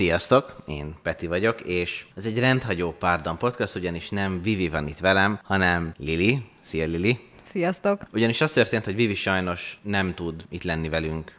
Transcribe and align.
Sziasztok, 0.00 0.56
én 0.66 0.94
Peti 1.02 1.26
vagyok, 1.26 1.60
és 1.60 2.06
ez 2.16 2.24
egy 2.24 2.38
rendhagyó 2.38 2.92
párdan 2.92 3.38
podcast, 3.38 3.74
ugyanis 3.74 4.08
nem 4.08 4.42
Vivi 4.42 4.68
van 4.68 4.88
itt 4.88 4.98
velem, 4.98 5.40
hanem 5.44 5.92
Lili. 5.98 6.42
Szia 6.60 6.86
Lili! 6.86 7.20
Sziasztok! 7.42 8.02
Ugyanis 8.12 8.40
az 8.40 8.52
történt, 8.52 8.84
hogy 8.84 8.94
Vivi 8.94 9.14
sajnos 9.14 9.78
nem 9.82 10.14
tud 10.14 10.44
itt 10.50 10.62
lenni 10.62 10.88
velünk. 10.88 11.36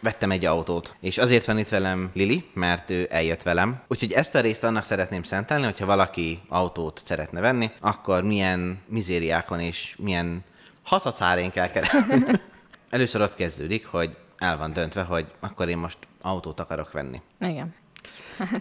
Vettem 0.00 0.30
egy 0.30 0.44
autót, 0.44 0.96
és 1.00 1.18
azért 1.18 1.44
van 1.44 1.58
itt 1.58 1.68
velem 1.68 2.10
Lili, 2.14 2.44
mert 2.54 2.90
ő 2.90 3.08
eljött 3.10 3.42
velem. 3.42 3.82
Úgyhogy 3.88 4.12
ezt 4.12 4.34
a 4.34 4.40
részt 4.40 4.64
annak 4.64 4.84
szeretném 4.84 5.22
szentelni, 5.22 5.64
hogyha 5.64 5.86
valaki 5.86 6.40
autót 6.48 7.02
szeretne 7.04 7.40
venni, 7.40 7.70
akkor 7.80 8.22
milyen 8.22 8.78
mizériákon 8.88 9.60
és 9.60 9.94
milyen 9.98 10.44
hatacárén 10.82 11.50
kell 11.50 11.70
keresni. 11.70 12.24
Először 12.90 13.20
ott 13.20 13.34
kezdődik, 13.34 13.86
hogy 13.86 14.16
el 14.44 14.56
van 14.56 14.72
döntve, 14.72 15.02
hogy 15.02 15.26
akkor 15.40 15.68
én 15.68 15.78
most 15.78 15.98
autót 16.20 16.60
akarok 16.60 16.92
venni. 16.92 17.20
Igen. 17.40 17.74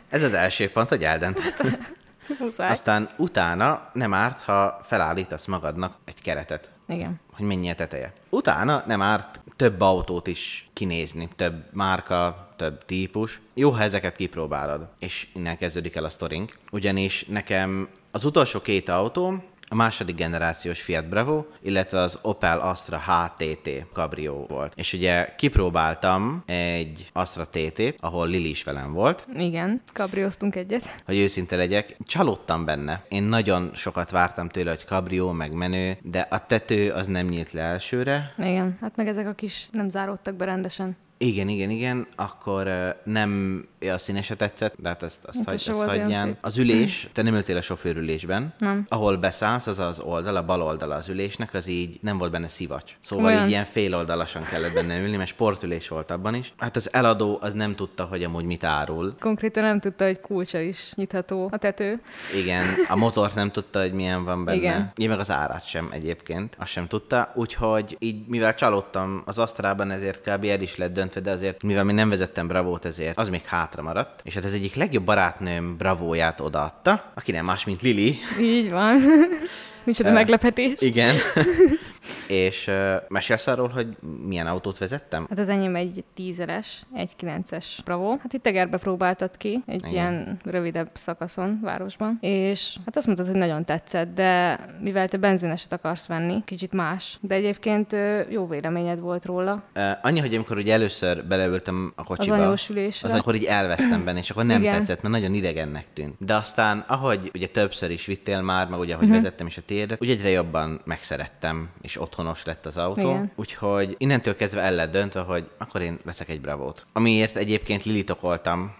Ez 0.09 0.23
az 0.23 0.33
első 0.33 0.69
pont, 0.69 0.89
hogy 0.89 1.03
eldöntöd. 1.03 1.43
Muszáj. 2.39 2.69
Aztán 2.69 3.09
utána 3.17 3.89
nem 3.93 4.13
árt, 4.13 4.41
ha 4.41 4.79
felállítasz 4.83 5.45
magadnak 5.45 5.97
egy 6.05 6.21
keretet, 6.21 6.69
Igen. 6.87 7.19
hogy 7.33 7.45
mennyi 7.45 7.69
a 7.69 7.75
teteje. 7.75 8.13
Utána 8.29 8.83
nem 8.87 9.01
árt 9.01 9.41
több 9.55 9.81
autót 9.81 10.27
is 10.27 10.69
kinézni, 10.73 11.29
több 11.35 11.63
márka, 11.71 12.49
több 12.55 12.85
típus. 12.85 13.41
Jó, 13.53 13.69
ha 13.69 13.81
ezeket 13.81 14.15
kipróbálod, 14.15 14.87
és 14.99 15.27
innen 15.33 15.57
kezdődik 15.57 15.95
el 15.95 16.05
a 16.05 16.09
sztorink. 16.09 16.57
Ugyanis 16.71 17.25
nekem 17.25 17.89
az 18.11 18.25
utolsó 18.25 18.61
két 18.61 18.89
autóm, 18.89 19.43
a 19.73 19.75
második 19.75 20.15
generációs 20.15 20.81
Fiat 20.81 21.09
Bravo, 21.09 21.45
illetve 21.61 21.99
az 21.99 22.19
Opel 22.21 22.59
Astra 22.59 23.01
HTT 23.05 23.69
Cabrio 23.93 24.45
volt. 24.45 24.73
És 24.75 24.93
ugye 24.93 25.35
kipróbáltam 25.35 26.43
egy 26.45 27.09
Astra 27.13 27.45
TT-t, 27.45 27.95
ahol 27.99 28.27
Lili 28.27 28.49
is 28.49 28.63
velem 28.63 28.93
volt, 28.93 29.27
Igen. 29.37 29.81
Kabrioztunk 29.93 30.55
egyet. 30.55 31.01
hogy 31.05 31.17
őszinte 31.17 31.55
legyek, 31.55 31.97
csalódtam 32.05 32.65
benne. 32.65 33.05
Én 33.09 33.23
nagyon 33.23 33.71
sokat 33.73 34.09
vártam 34.09 34.49
tőle, 34.49 34.69
hogy 34.69 34.85
kabrió, 34.85 35.31
meg 35.31 35.51
menő, 35.51 35.97
de 36.01 36.27
a 36.29 36.45
tető 36.45 36.91
az 36.91 37.07
nem 37.07 37.27
nyílt 37.27 37.51
le 37.51 37.61
elsőre. 37.61 38.33
Igen. 38.37 38.77
Hát 38.81 38.95
meg 38.95 39.07
ezek 39.07 39.27
a 39.27 39.33
kis 39.33 39.67
nem 39.71 39.89
záródtak 39.89 40.35
be 40.35 40.45
rendesen. 40.45 40.97
Igen, 41.17 41.47
igen, 41.47 41.69
igen, 41.69 42.07
akkor 42.15 42.95
nem 43.03 43.63
a 43.91 43.97
színe 43.97 44.21
se 44.21 44.35
tetszett, 44.35 44.73
de 44.77 44.87
hát 44.87 45.03
ezt, 45.03 45.23
azt, 45.25 45.37
Hát 45.37 45.45
hagy, 45.45 45.55
azt 45.55 45.69
olyan 45.69 45.87
hagyján. 45.87 46.37
Az 46.41 46.57
ülés, 46.57 47.07
te 47.13 47.21
nem 47.21 47.33
ültél 47.35 47.57
a 47.57 47.61
sofőrülésben, 47.61 48.53
Nem. 48.57 48.85
ahol 48.89 49.17
beszállsz, 49.17 49.67
az 49.67 49.79
az 49.79 49.99
oldal, 49.99 50.35
a 50.35 50.45
bal 50.45 50.61
oldala 50.61 50.95
az 50.95 51.07
ülésnek, 51.07 51.53
az 51.53 51.67
így 51.67 51.97
nem 52.01 52.17
volt 52.17 52.31
benne 52.31 52.47
szivacs. 52.47 52.95
Szóval 53.01 53.25
Komolyan? 53.25 53.45
így 53.45 53.51
ilyen 53.51 53.65
féloldalasan 53.65 54.43
kellett 54.43 54.73
benne 54.73 54.99
ülni, 54.99 55.17
mert 55.17 55.29
sportülés 55.29 55.87
volt 55.87 56.11
abban 56.11 56.35
is. 56.35 56.53
Hát 56.57 56.75
az 56.75 56.93
eladó 56.93 57.37
az 57.41 57.53
nem 57.53 57.75
tudta, 57.75 58.03
hogy 58.03 58.23
amúgy 58.23 58.45
mit 58.45 58.63
árul. 58.63 59.13
Konkrétan 59.19 59.63
nem 59.63 59.79
tudta, 59.79 60.05
hogy 60.05 60.19
kulcsa 60.19 60.59
is 60.59 60.93
nyitható 60.95 61.49
a 61.51 61.57
tető. 61.57 62.01
Igen, 62.41 62.65
a 62.89 62.95
motort 62.95 63.35
nem 63.35 63.51
tudta, 63.51 63.81
hogy 63.81 63.93
milyen 63.93 64.23
van 64.23 64.45
benne. 64.45 64.57
Igen. 64.57 64.91
Én 64.95 65.09
meg 65.09 65.19
az 65.19 65.31
árát 65.31 65.67
sem 65.67 65.89
egyébként, 65.91 66.55
azt 66.59 66.71
sem 66.71 66.87
tudta. 66.87 67.31
Úgyhogy 67.35 67.95
így, 67.99 68.27
mivel 68.27 68.55
csalódtam 68.55 69.21
az 69.25 69.39
Asztrában, 69.39 69.91
ezért 69.91 70.21
kb. 70.21 70.45
el 70.45 70.61
is 70.61 70.77
lett 70.77 70.93
döntve, 70.93 71.21
de 71.21 71.31
azért, 71.31 71.63
mivel 71.63 71.83
még 71.83 71.95
nem 71.95 72.09
vezettem 72.09 72.47
Bravót, 72.47 72.85
ezért 72.85 73.17
az 73.17 73.29
még 73.29 73.45
hátra 73.45 73.72
maradt. 73.81 74.21
És 74.23 74.33
hát 74.33 74.45
ez 74.45 74.53
egyik 74.53 74.75
legjobb 74.75 75.03
barátnőm 75.03 75.77
Bravóját 75.77 76.39
odaadta, 76.39 77.11
aki 77.15 77.31
nem 77.31 77.45
más, 77.45 77.65
mint 77.65 77.81
Lili. 77.81 78.17
Így 78.39 78.69
van. 78.69 78.99
Micsoda 79.83 80.11
meglepetés. 80.11 80.73
Igen. 80.79 81.15
és 82.27 82.67
uh, 82.67 82.95
mesélsz 83.07 83.47
arról, 83.47 83.67
hogy 83.67 83.87
milyen 84.25 84.47
autót 84.47 84.77
vezettem? 84.77 85.25
Hát 85.29 85.39
az 85.39 85.49
enyém 85.49 85.75
egy 85.75 86.03
tízeres, 86.13 86.85
egy 86.93 87.15
kilences 87.15 87.81
Bravo. 87.85 88.17
Hát 88.21 88.33
itt 88.33 88.41
tegerbe 88.41 88.77
próbáltad 88.77 89.37
ki, 89.37 89.63
egy 89.65 89.75
Igen. 89.75 89.91
ilyen 89.91 90.39
rövidebb 90.43 90.89
szakaszon, 90.93 91.59
városban. 91.61 92.17
És 92.21 92.75
hát 92.85 92.97
azt 92.97 93.05
mondtad, 93.05 93.27
hogy 93.27 93.35
nagyon 93.35 93.65
tetszett, 93.65 94.13
de 94.13 94.59
mivel 94.81 95.07
te 95.07 95.17
benzineset 95.17 95.73
akarsz 95.73 96.07
venni, 96.07 96.41
kicsit 96.45 96.71
más. 96.71 97.17
De 97.21 97.35
egyébként 97.35 97.93
ö, 97.93 98.21
jó 98.29 98.47
véleményed 98.47 98.99
volt 98.99 99.25
róla. 99.25 99.63
Uh, 99.75 99.91
annyi, 100.01 100.19
hogy 100.19 100.35
amikor 100.35 100.57
ugye 100.57 100.73
először 100.73 101.25
beleültem 101.25 101.93
a 101.95 102.03
kocsiba, 102.03 102.35
anyós 102.35 102.69
ülésre. 102.69 103.09
az 103.09 103.15
akkor 103.15 103.35
így 103.35 103.43
elvesztem 103.43 104.05
benne, 104.05 104.19
és 104.19 104.29
akkor 104.29 104.45
nem 104.45 104.61
Igen. 104.61 104.75
tetszett, 104.75 105.01
mert 105.01 105.13
nagyon 105.13 105.33
idegennek 105.33 105.85
tűnt. 105.93 106.15
De 106.17 106.35
aztán, 106.35 106.83
ahogy 106.87 107.31
ugye 107.33 107.47
többször 107.47 107.91
is 107.91 108.05
vittél 108.05 108.41
már, 108.41 108.67
meg 108.67 108.79
ugye, 108.79 108.93
ahogy 108.93 109.05
uh-huh. 109.07 109.21
vezettem 109.21 109.47
is 109.47 109.57
a 109.57 109.61
tiédet, 109.65 110.01
ugye 110.01 110.13
egyre 110.13 110.29
jobban 110.29 110.81
megszerettem, 110.85 111.69
és 111.81 111.92
otthonos 111.97 112.45
lett 112.45 112.65
az 112.65 112.77
autó. 112.77 113.09
Igen. 113.09 113.31
Úgyhogy 113.35 113.95
innentől 113.97 114.35
kezdve 114.35 114.61
el 114.61 114.75
lett 114.75 114.91
döntve, 114.91 115.19
hogy 115.21 115.45
akkor 115.57 115.81
én 115.81 115.97
veszek 116.05 116.29
egy 116.29 116.41
bravót. 116.41 116.85
Amiért 116.93 117.35
egyébként 117.35 117.83
lilitokoltam, 117.83 118.73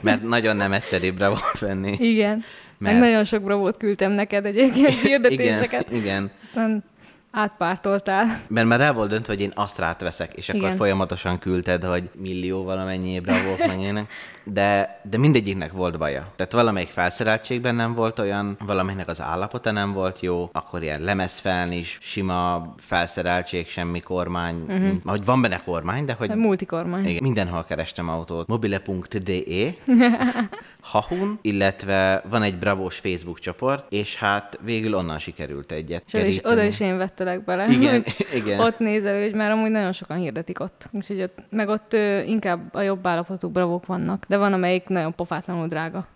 mert 0.00 0.22
nagyon 0.36 0.56
nem 0.56 0.72
egyszerű 0.72 1.12
bravót 1.12 1.58
venni. 1.58 1.96
Igen. 1.98 2.42
Meg 2.78 2.92
Mert- 2.92 3.04
nagyon 3.04 3.24
sok 3.24 3.42
bravót 3.42 3.76
küldtem 3.76 4.12
neked 4.12 4.46
egyébként 4.46 5.00
hirdetéseket. 5.00 5.90
Igen, 5.90 6.00
igen. 6.02 6.30
Aztán 6.44 6.84
átpártoltál. 7.30 8.40
Mert 8.48 8.66
már 8.66 8.78
rá 8.78 8.92
volt 8.92 9.08
döntve, 9.10 9.32
hogy 9.32 9.42
én 9.42 9.52
Astrát 9.54 10.00
veszek, 10.00 10.34
és 10.34 10.48
akkor 10.48 10.60
Igen. 10.60 10.76
folyamatosan 10.76 11.38
küldted, 11.38 11.84
hogy 11.84 12.10
millió 12.14 12.64
valamennyi 12.64 13.20
bravók 13.20 13.66
meg 13.66 13.80
ilyenek. 13.80 14.12
De, 14.44 15.00
de 15.10 15.18
mindegyiknek 15.18 15.72
volt 15.72 15.98
baja. 15.98 16.32
Tehát 16.36 16.52
valamelyik 16.52 16.88
felszereltségben 16.88 17.74
nem 17.74 17.94
volt 17.94 18.18
olyan, 18.18 18.56
valamelyiknek 18.66 19.08
az 19.08 19.20
állapota 19.22 19.70
nem 19.70 19.92
volt 19.92 20.20
jó, 20.20 20.48
akkor 20.52 20.82
ilyen 20.82 21.00
lemezfelnis, 21.00 21.98
sima 22.00 22.74
felszereltség, 22.78 23.68
semmi 23.68 24.00
kormány. 24.00 24.64
Uh-huh. 24.68 24.92
Hogy 25.04 25.24
van 25.24 25.40
benne 25.42 25.60
kormány, 25.64 26.04
de 26.04 26.14
hogy 26.18 26.34
Multikormány. 26.34 27.06
igen, 27.06 27.22
mindenhol 27.22 27.64
kerestem 27.64 28.08
autót. 28.08 28.46
mobile.de 28.46 29.72
Hahun, 30.90 31.38
illetve 31.42 32.22
van 32.28 32.42
egy 32.42 32.58
bravós 32.58 32.98
Facebook 32.98 33.38
csoport, 33.38 33.92
és 33.92 34.16
hát 34.16 34.58
végül 34.64 34.94
onnan 34.94 35.18
sikerült 35.18 35.72
egyet 35.72 36.02
És 36.12 36.36
is, 36.36 36.44
oda 36.44 36.62
is 36.62 36.80
én 36.80 36.96
vettelek 36.96 37.44
bele. 37.44 37.68
Igen, 37.68 38.04
igen. 38.40 38.60
Ott 38.60 38.78
nézel, 38.78 39.20
hogy 39.20 39.34
már 39.34 39.50
amúgy 39.50 39.70
nagyon 39.70 39.92
sokan 39.92 40.16
hirdetik 40.16 40.60
ott. 40.60 40.88
Úgyhogy 40.90 41.22
ott, 41.22 41.38
meg 41.50 41.68
ott 41.68 41.92
inkább 42.26 42.74
a 42.74 42.80
jobb 42.80 43.06
állapotú 43.06 43.48
bravók 43.48 43.86
vannak. 43.86 44.24
De 44.28 44.36
van, 44.36 44.52
amelyik 44.52 44.88
nagyon 44.88 45.14
pofátlanul 45.14 45.66
drága. 45.66 46.06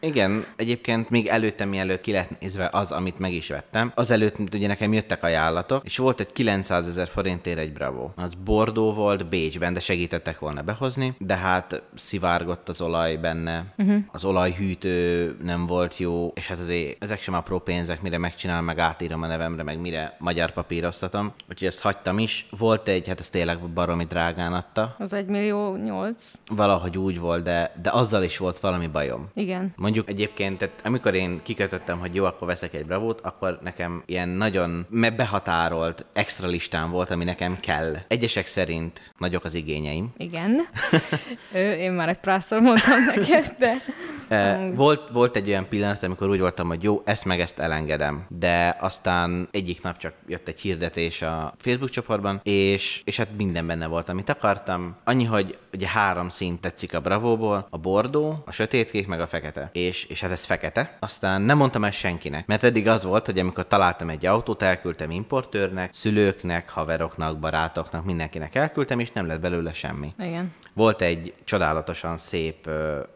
Igen, 0.00 0.44
egyébként 0.56 1.10
még 1.10 1.26
előtte, 1.26 1.64
mielőtt 1.64 2.00
ki 2.00 2.12
lett 2.12 2.40
nézve 2.40 2.68
az, 2.72 2.92
amit 2.92 3.18
meg 3.18 3.32
is 3.32 3.48
vettem, 3.48 3.92
azelőtt 3.94 4.54
ugye 4.54 4.66
nekem 4.66 4.92
jöttek 4.92 5.22
ajánlatok, 5.22 5.84
és 5.84 5.96
volt 5.96 6.20
egy 6.20 6.32
900 6.32 6.86
ezer 6.86 7.08
forintért 7.08 7.58
egy 7.58 7.72
Bravo. 7.72 8.10
Az 8.16 8.34
Bordó 8.44 8.92
volt 8.92 9.28
Bécsben, 9.28 9.74
de 9.74 9.80
segítettek 9.80 10.38
volna 10.38 10.62
behozni, 10.62 11.14
de 11.18 11.36
hát 11.36 11.82
szivárgott 11.96 12.68
az 12.68 12.80
olaj 12.80 13.16
benne, 13.16 13.64
uh-huh. 13.78 13.98
az 14.12 14.24
olajhűtő 14.24 15.36
nem 15.42 15.66
volt 15.66 15.98
jó, 15.98 16.32
és 16.34 16.46
hát 16.46 16.58
azért 16.58 17.02
ezek 17.02 17.20
sem 17.20 17.34
apró 17.34 17.58
pénzek, 17.58 18.02
mire 18.02 18.18
megcsinálom, 18.18 18.64
meg 18.64 18.78
átírom 18.78 19.22
a 19.22 19.26
nevemre, 19.26 19.62
meg 19.62 19.80
mire 19.80 20.16
magyar 20.18 20.50
papíroztatom. 20.50 21.32
Úgyhogy 21.50 21.68
ezt 21.68 21.80
hagytam 21.80 22.18
is. 22.18 22.46
Volt 22.58 22.88
egy, 22.88 23.08
hát 23.08 23.20
ez 23.20 23.28
tényleg 23.28 23.58
baromi 23.58 24.04
drágán 24.04 24.52
adta. 24.52 24.94
Az 24.98 25.12
1 25.12 25.26
millió 25.26 25.76
8. 25.76 26.32
Valahogy 26.46 26.98
úgy 26.98 27.18
volt, 27.18 27.42
de, 27.42 27.72
de 27.82 27.90
azzal 27.90 28.22
is 28.22 28.38
volt 28.38 28.58
valami 28.58 28.86
bajom. 28.86 29.28
Igen. 29.34 29.72
Mondjuk 29.88 30.08
egyébként, 30.08 30.58
tehát 30.58 30.80
amikor 30.84 31.14
én 31.14 31.40
kikötöttem, 31.42 31.98
hogy 31.98 32.14
jó, 32.14 32.24
akkor 32.24 32.46
veszek 32.46 32.74
egy 32.74 32.86
bravót, 32.86 33.20
akkor 33.20 33.58
nekem 33.62 34.02
ilyen 34.06 34.28
nagyon 34.28 34.86
behatárolt 35.16 36.04
extra 36.12 36.46
listám 36.46 36.90
volt, 36.90 37.10
ami 37.10 37.24
nekem 37.24 37.56
kell. 37.60 37.96
Egyesek 38.08 38.46
szerint 38.46 39.12
nagyok 39.18 39.44
az 39.44 39.54
igényeim. 39.54 40.12
Igen. 40.16 40.60
Ö, 41.52 41.72
én 41.72 41.92
már 41.92 42.08
egy 42.08 42.18
prászor 42.18 42.60
mondtam 42.60 43.04
neked, 43.04 43.54
de 43.58 43.74
Volt, 44.74 45.08
volt 45.12 45.36
egy 45.36 45.48
olyan 45.48 45.68
pillanat, 45.68 46.02
amikor 46.02 46.28
úgy 46.28 46.40
voltam, 46.40 46.68
hogy 46.68 46.82
jó, 46.82 47.02
ezt 47.04 47.24
meg 47.24 47.40
ezt 47.40 47.58
elengedem. 47.58 48.24
De 48.28 48.76
aztán 48.80 49.48
egyik 49.50 49.82
nap 49.82 49.98
csak 49.98 50.12
jött 50.26 50.48
egy 50.48 50.60
hirdetés 50.60 51.22
a 51.22 51.54
Facebook 51.58 51.90
csoportban, 51.90 52.40
és, 52.42 53.02
és 53.04 53.16
hát 53.16 53.28
minden 53.36 53.66
benne 53.66 53.86
volt, 53.86 54.08
amit 54.08 54.30
akartam. 54.30 54.96
Annyi, 55.04 55.24
hogy 55.24 55.58
ugye 55.72 55.88
három 55.88 56.28
szín 56.28 56.60
tetszik 56.60 56.94
a 56.94 57.00
Bravóból, 57.00 57.66
a 57.70 57.78
bordó, 57.78 58.42
a 58.46 58.52
sötétkék, 58.52 59.06
meg 59.06 59.20
a 59.20 59.26
fekete. 59.26 59.70
És, 59.86 60.04
és 60.04 60.20
hát 60.20 60.30
ez 60.30 60.44
fekete. 60.44 60.96
Aztán 61.00 61.42
nem 61.42 61.56
mondtam 61.56 61.84
ezt 61.84 61.98
senkinek, 61.98 62.46
mert 62.46 62.62
eddig 62.62 62.88
az 62.88 63.04
volt, 63.04 63.26
hogy 63.26 63.38
amikor 63.38 63.66
találtam 63.66 64.08
egy 64.10 64.26
autót, 64.26 64.62
elküldtem 64.62 65.10
importőrnek, 65.10 65.94
szülőknek, 65.94 66.70
haveroknak, 66.70 67.38
barátoknak, 67.38 68.04
mindenkinek 68.04 68.54
elküldtem, 68.54 68.98
és 68.98 69.10
nem 69.10 69.26
lett 69.26 69.40
belőle 69.40 69.72
semmi. 69.72 70.14
igen. 70.18 70.54
Volt 70.74 71.00
egy 71.00 71.34
csodálatosan 71.44 72.18
szép 72.18 72.70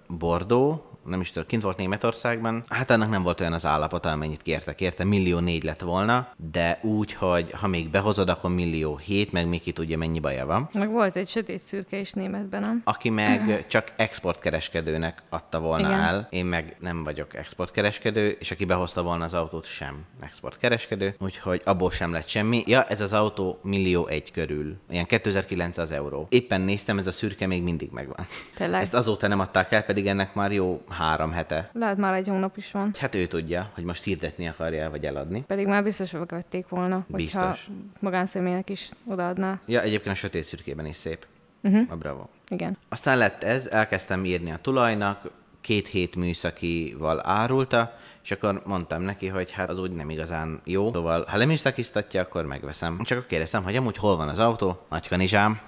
bordó, 0.09 0.92
nem 1.05 1.21
is 1.21 1.31
tudom, 1.31 1.49
kint 1.49 1.63
volt 1.63 1.77
Németországban. 1.77 2.65
Hát 2.69 2.91
annak 2.91 3.11
nem 3.11 3.23
volt 3.23 3.41
olyan 3.41 3.53
az 3.53 3.67
állapota, 3.67 4.11
amennyit 4.11 4.43
kértek 4.43 4.81
érte. 4.81 5.05
Millió 5.05 5.39
négy 5.39 5.63
lett 5.63 5.81
volna, 5.81 6.29
de 6.51 6.79
úgy, 6.83 7.13
hogy 7.13 7.51
ha 7.51 7.67
még 7.67 7.91
behozod, 7.91 8.29
akkor 8.29 8.51
millió 8.51 8.97
hét, 8.97 9.33
meg 9.33 9.49
még 9.49 9.61
ki 9.61 9.73
tudja, 9.73 9.99
mennyi 9.99 10.21
baja 10.21 10.47
van. 10.47 10.69
Meg 10.73 10.91
volt 10.91 11.17
egy 11.17 11.29
sötét 11.29 11.61
szürke 11.61 11.99
is 11.99 12.13
németben, 12.13 12.61
nem? 12.61 12.81
Aki 12.85 13.11
meg 13.11 13.67
csak 13.69 13.93
exportkereskedőnek 13.97 15.23
adta 15.29 15.61
volna 15.61 15.89
Igen. 15.89 16.01
el, 16.01 16.27
én 16.31 16.45
meg 16.45 16.77
nem 16.81 17.05
vagyok 17.05 17.35
exportkereskedő, 17.35 18.37
és 18.41 18.51
aki 18.51 18.65
behozta 18.65 19.03
volna 19.03 19.25
az 19.25 19.35
autót 19.35 19.67
sem 19.67 20.05
exportkereskedő, 20.21 21.15
úgyhogy 21.19 21.61
abból 21.65 21.91
sem 21.91 22.13
lett 22.13 22.29
semmi. 22.29 22.63
Ja, 22.67 22.85
ez 22.85 23.01
az 23.01 23.13
autó 23.13 23.59
millió 23.63 24.07
egy 24.07 24.31
körül, 24.31 24.77
ilyen 24.91 25.07
2900 25.07 25.91
euró. 25.91 26.27
Éppen 26.31 26.61
néztem, 26.61 26.99
ez 26.99 27.07
a 27.07 27.13
szürke 27.13 27.47
még 27.47 27.63
mindig 27.63 27.91
megvan. 27.91 28.27
Tényleg. 28.55 28.81
Ezt 28.81 28.95
azóta 28.95 29.27
nem 29.27 29.41
adták 29.41 29.73
el, 29.73 29.83
pedig 29.83 30.07
ennek 30.07 30.35
már 30.35 30.53
jó 30.53 30.83
három 30.93 31.33
hete. 31.33 31.71
Lehet 31.73 31.97
már 31.97 32.15
egy 32.15 32.29
hónap 32.29 32.57
is 32.57 32.71
van. 32.71 32.95
Hát 32.99 33.15
ő 33.15 33.27
tudja, 33.27 33.71
hogy 33.75 33.85
most 33.85 34.03
hirdetni 34.03 34.47
akarja, 34.49 34.91
vagy 34.91 35.05
eladni. 35.05 35.43
Pedig 35.47 35.67
már 35.67 35.83
biztos, 35.83 36.11
hogy 36.11 36.21
vették 36.29 36.69
volna, 36.69 36.95
hogyha 36.95 37.17
Biztos. 37.17 37.69
magánszemélynek 38.01 38.71
is 38.71 38.91
odaadná. 39.07 39.61
Ja, 39.67 39.81
egyébként 39.81 40.15
a 40.15 40.19
sötét 40.19 40.45
szürkében 40.45 40.87
is 40.87 40.97
szép. 40.97 41.27
Uh-huh. 41.63 41.87
A 41.91 41.97
bravo. 41.97 42.27
Igen. 42.49 42.77
Aztán 42.89 43.19
lett 43.19 43.45
ez, 43.45 43.67
elkezdtem 43.67 44.25
írni 44.25 44.51
a 44.51 44.57
tulajnak, 44.57 45.31
két 45.61 45.89
hét 45.89 46.17
műszakival 46.17 47.21
árulta, 47.27 47.99
és 48.23 48.31
akkor 48.31 48.63
mondtam 48.67 49.03
neki, 49.03 49.29
hogy 49.29 49.51
hát 49.51 49.69
az 49.69 49.79
úgy 49.79 49.91
nem 49.91 50.11
igazán 50.11 50.61
jó. 50.65 50.93
Szóval, 50.93 51.25
ha 51.29 51.37
leműszakiztatja, 51.37 52.21
akkor 52.21 52.47
megveszem. 52.47 52.99
Csak 53.03 53.19
akkor 53.19 53.31
kérdeztem, 53.31 53.63
hogy 53.63 53.77
amúgy 53.77 53.97
hol 53.97 54.17
van 54.17 54.29
az 54.29 54.39
autó? 54.39 54.87
Nagykanizsám. 54.91 55.61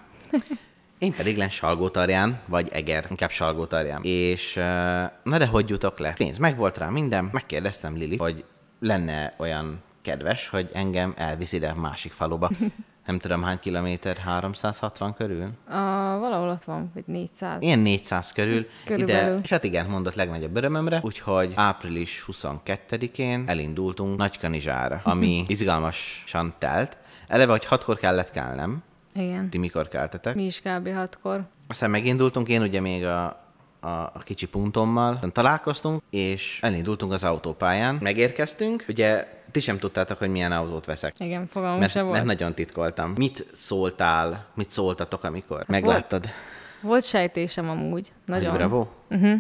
Én 1.05 1.13
pedig 1.13 1.37
len 1.37 1.49
Salgótarján, 1.49 2.41
vagy 2.47 2.69
Eger, 2.73 3.07
inkább 3.11 3.31
Salgótarján. 3.31 4.01
És 4.03 4.55
na 5.23 5.39
de 5.39 5.47
hogy 5.47 5.69
jutok 5.69 5.99
le? 5.99 6.13
Pénz 6.13 6.39
megvolt 6.39 6.79
rá 6.79 6.89
minden, 6.89 7.29
megkérdeztem 7.33 7.95
Lili, 7.97 8.17
hogy 8.17 8.45
lenne 8.81 9.35
olyan 9.39 9.83
kedves, 10.03 10.49
hogy 10.49 10.71
engem 10.73 11.15
elvisz 11.17 11.53
ide 11.53 11.75
másik 11.75 12.13
faluba. 12.13 12.51
Nem 13.07 13.19
tudom 13.19 13.43
hány 13.43 13.59
kilométer, 13.59 14.17
360 14.17 15.15
körül? 15.15 15.51
A, 15.69 15.75
valahol 16.19 16.49
ott 16.49 16.65
van, 16.65 16.91
vagy 16.95 17.05
400. 17.07 17.63
Ilyen 17.63 17.79
400 17.79 18.33
körül 18.33 18.67
Körülbelül. 18.85 19.33
ide, 19.33 19.41
és 19.43 19.51
hát 19.51 19.65
igen, 19.65 19.87
mondott 19.87 20.15
legnagyobb 20.15 20.57
örömömre, 20.57 21.01
úgyhogy 21.03 21.53
április 21.55 22.25
22-én 22.33 23.45
elindultunk 23.47 24.17
Nagykanizsára, 24.17 25.01
ami 25.05 25.45
izgalmasan 25.49 26.55
telt. 26.59 26.97
Eleve, 27.29 27.51
hogy 27.51 27.65
hatkor 27.65 27.97
kellett 27.97 28.31
kelnem, 28.31 28.83
Igen. 29.15 29.51
ti 29.51 29.59
mikor 29.59 29.89
keltetek. 29.89 30.35
Mi 30.35 30.45
is 30.45 30.61
kb. 30.61 30.89
hatkor. 30.95 31.45
Aztán 31.67 31.91
megindultunk, 31.91 32.49
én 32.49 32.63
ugye 32.63 32.81
még 32.81 33.07
a, 33.07 33.25
a, 33.81 33.89
a 33.89 34.21
kicsi 34.25 34.47
puntommal 34.47 35.19
találkoztunk, 35.33 36.03
és 36.11 36.59
elindultunk 36.63 37.13
az 37.13 37.25
autópályán. 37.25 37.99
Megérkeztünk, 38.01 38.85
ugye 38.89 39.29
ti 39.51 39.61
sem 39.61 39.79
tudtátok, 39.79 40.19
hogy 40.19 40.31
milyen 40.31 40.53
autót 40.53 40.85
veszek. 40.85 41.15
Igen, 41.19 41.47
fogalmam 41.47 41.79
Mert, 41.79 41.93
se 41.93 42.03
volt. 42.03 42.17
Hát 42.17 42.25
mert 42.25 42.39
nagyon 42.39 42.55
titkoltam. 42.55 43.13
Mit 43.17 43.47
szóltál, 43.53 44.47
mit 44.55 44.71
szóltatok, 44.71 45.25
amikor 45.25 45.65
megláttad? 45.67 46.25
Volt 46.81 47.05
sejtésem 47.05 47.69
amúgy. 47.69 48.13
Nagyon. 48.27 48.51
Hogy 48.51 48.59
bravo? 48.59 48.87
Uh-huh. 49.11 49.39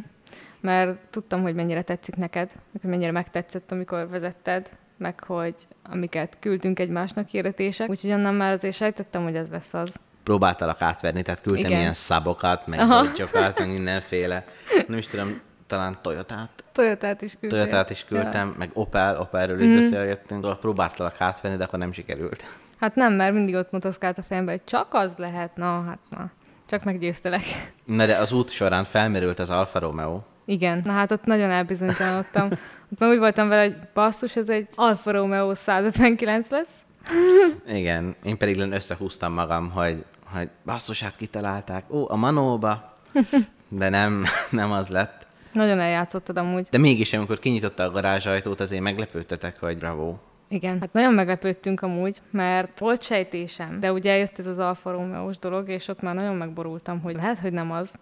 Mert 0.60 0.98
tudtam, 1.10 1.42
hogy 1.42 1.54
mennyire 1.54 1.82
tetszik 1.82 2.16
neked, 2.16 2.52
hogy 2.80 2.90
mennyire 2.90 3.10
megtetszett, 3.10 3.72
amikor 3.72 4.08
vezetted, 4.08 4.70
meg 4.96 5.24
hogy 5.24 5.54
amiket 5.82 6.36
küldtünk 6.40 6.78
egymásnak 6.78 7.28
hirdetések. 7.28 7.88
Úgyhogy 7.88 8.12
onnan 8.12 8.34
már 8.34 8.52
azért 8.52 8.74
sejtettem, 8.76 9.22
hogy 9.22 9.36
ez 9.36 9.50
lesz 9.50 9.74
az. 9.74 10.00
próbáltalak 10.22 10.82
átverni, 10.82 11.22
tehát 11.22 11.40
küldtem 11.40 11.70
Igen. 11.70 11.80
ilyen 11.80 11.94
szabokat, 11.94 12.66
meg 12.66 12.78
dodge 12.78 13.28
meg 13.32 13.68
mindenféle. 13.68 14.44
Nem 14.88 14.98
is 14.98 15.06
tudom, 15.06 15.40
talán 15.66 15.98
Toyotát, 16.02 16.64
Toyotát 16.72 17.22
is 17.22 17.36
küldtél. 17.40 17.60
Toyotát 17.60 17.90
is 17.90 18.04
küldtem, 18.04 18.54
meg 18.58 18.70
Opel, 18.72 19.20
Opelről 19.20 19.60
is 19.60 19.82
beszélgettünk, 19.82 20.42
szóval 20.42 20.58
próbáltalak 20.58 21.20
átverni, 21.20 21.56
de 21.56 21.64
akkor 21.64 21.78
nem 21.78 21.92
sikerült. 21.92 22.44
Hát 22.78 22.94
nem, 22.94 23.12
mert 23.12 23.32
mindig 23.32 23.54
ott 23.54 23.70
motoszkált 23.70 24.18
a 24.18 24.22
fejembe, 24.22 24.50
hogy 24.50 24.64
csak 24.64 24.88
az 24.90 25.16
lehet. 25.16 25.56
Na, 25.56 25.82
hát 25.82 25.98
na. 26.10 26.30
Csak 26.66 26.84
meggyőztelek. 26.84 27.42
Na 27.84 28.06
de 28.06 28.16
az 28.16 28.32
út 28.32 28.50
során 28.50 28.84
felmerült 28.84 29.38
az 29.38 29.50
Alfa 29.50 29.78
Romeo, 29.78 30.20
Igen. 30.44 30.80
Na 30.84 30.92
hát 30.92 31.10
ott 31.10 31.24
nagyon 31.24 31.50
elbizonytalanodtam. 31.50 32.48
Ott 32.92 32.98
már 32.98 33.10
úgy 33.10 33.18
voltam 33.18 33.48
vele, 33.48 33.62
hogy 33.62 33.76
basszus, 33.94 34.36
ez 34.36 34.48
egy 34.48 34.68
Alfa 34.74 35.10
Romeo 35.10 35.54
159 35.54 36.50
lesz. 36.50 36.86
Igen, 37.80 38.14
én 38.24 38.38
pedig 38.38 38.56
len 38.56 38.72
összehúztam 38.72 39.32
magam, 39.32 39.70
hogy, 39.70 40.04
hogy 40.24 40.48
basszus, 40.64 41.02
hát 41.02 41.16
kitalálták, 41.16 41.92
ó, 41.92 42.10
a 42.10 42.16
Manóba, 42.16 42.98
de 43.68 43.88
nem, 43.88 44.24
nem 44.50 44.72
az 44.72 44.88
lett. 44.88 45.26
Nagyon 45.52 45.80
eljátszottad 45.80 46.36
amúgy. 46.36 46.68
De 46.70 46.78
mégis, 46.78 47.12
amikor 47.12 47.38
kinyitotta 47.38 47.82
a 47.82 47.90
garázsajtót, 47.90 48.60
azért 48.60 48.82
meglepődtetek, 48.82 49.60
hogy 49.60 49.78
bravo. 49.78 50.16
Igen, 50.48 50.80
hát 50.80 50.92
nagyon 50.92 51.14
meglepődtünk 51.14 51.82
amúgy, 51.82 52.20
mert 52.30 52.78
volt 52.78 53.02
sejtésem, 53.02 53.80
de 53.80 53.92
ugye 53.92 54.16
jött 54.16 54.38
ez 54.38 54.46
az 54.46 54.58
Alfa 54.58 54.90
romeo 54.90 55.30
dolog, 55.40 55.68
és 55.68 55.88
ott 55.88 56.00
már 56.00 56.14
nagyon 56.14 56.36
megborultam, 56.36 57.00
hogy 57.00 57.14
lehet, 57.14 57.38
hogy 57.38 57.52
nem 57.52 57.70
az. 57.70 57.94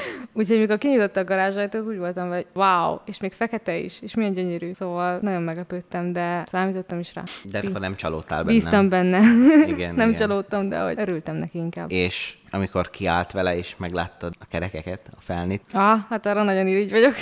Úgyhogy 0.32 0.58
mikor 0.58 0.78
kinyitotta 0.78 1.20
a 1.20 1.24
garázsajtót, 1.24 1.86
úgy 1.86 1.98
voltam 1.98 2.28
hogy 2.28 2.46
wow, 2.54 2.98
és 3.04 3.20
még 3.20 3.32
fekete 3.32 3.76
is, 3.76 4.02
és 4.02 4.14
milyen 4.14 4.32
gyönyörű. 4.32 4.72
Szóval 4.72 5.18
nagyon 5.22 5.42
meglepődtem, 5.42 6.12
de 6.12 6.42
számítottam 6.46 6.98
is 6.98 7.14
rá. 7.14 7.22
De 7.44 7.58
hát 7.58 7.66
akkor 7.66 7.80
nem 7.80 7.96
csalódtál 7.96 8.38
benne. 8.38 8.52
Bíztam 8.52 8.88
benne. 8.88 9.18
Igen, 9.66 9.94
nem 9.94 10.08
igen. 10.08 10.14
csalódtam, 10.14 10.68
de 10.68 10.78
hogy 10.78 10.94
örültem 10.98 11.36
neki 11.36 11.58
inkább. 11.58 11.90
És 11.90 12.36
amikor 12.50 12.90
kiállt 12.90 13.32
vele, 13.32 13.56
és 13.56 13.74
megláttad 13.76 14.34
a 14.40 14.44
kerekeket, 14.50 15.00
a 15.16 15.20
felnit, 15.20 15.62
Ah, 15.72 15.98
hát 16.08 16.26
arra 16.26 16.42
nagyon 16.42 16.66
irigy 16.66 16.90
vagyok. 16.90 17.14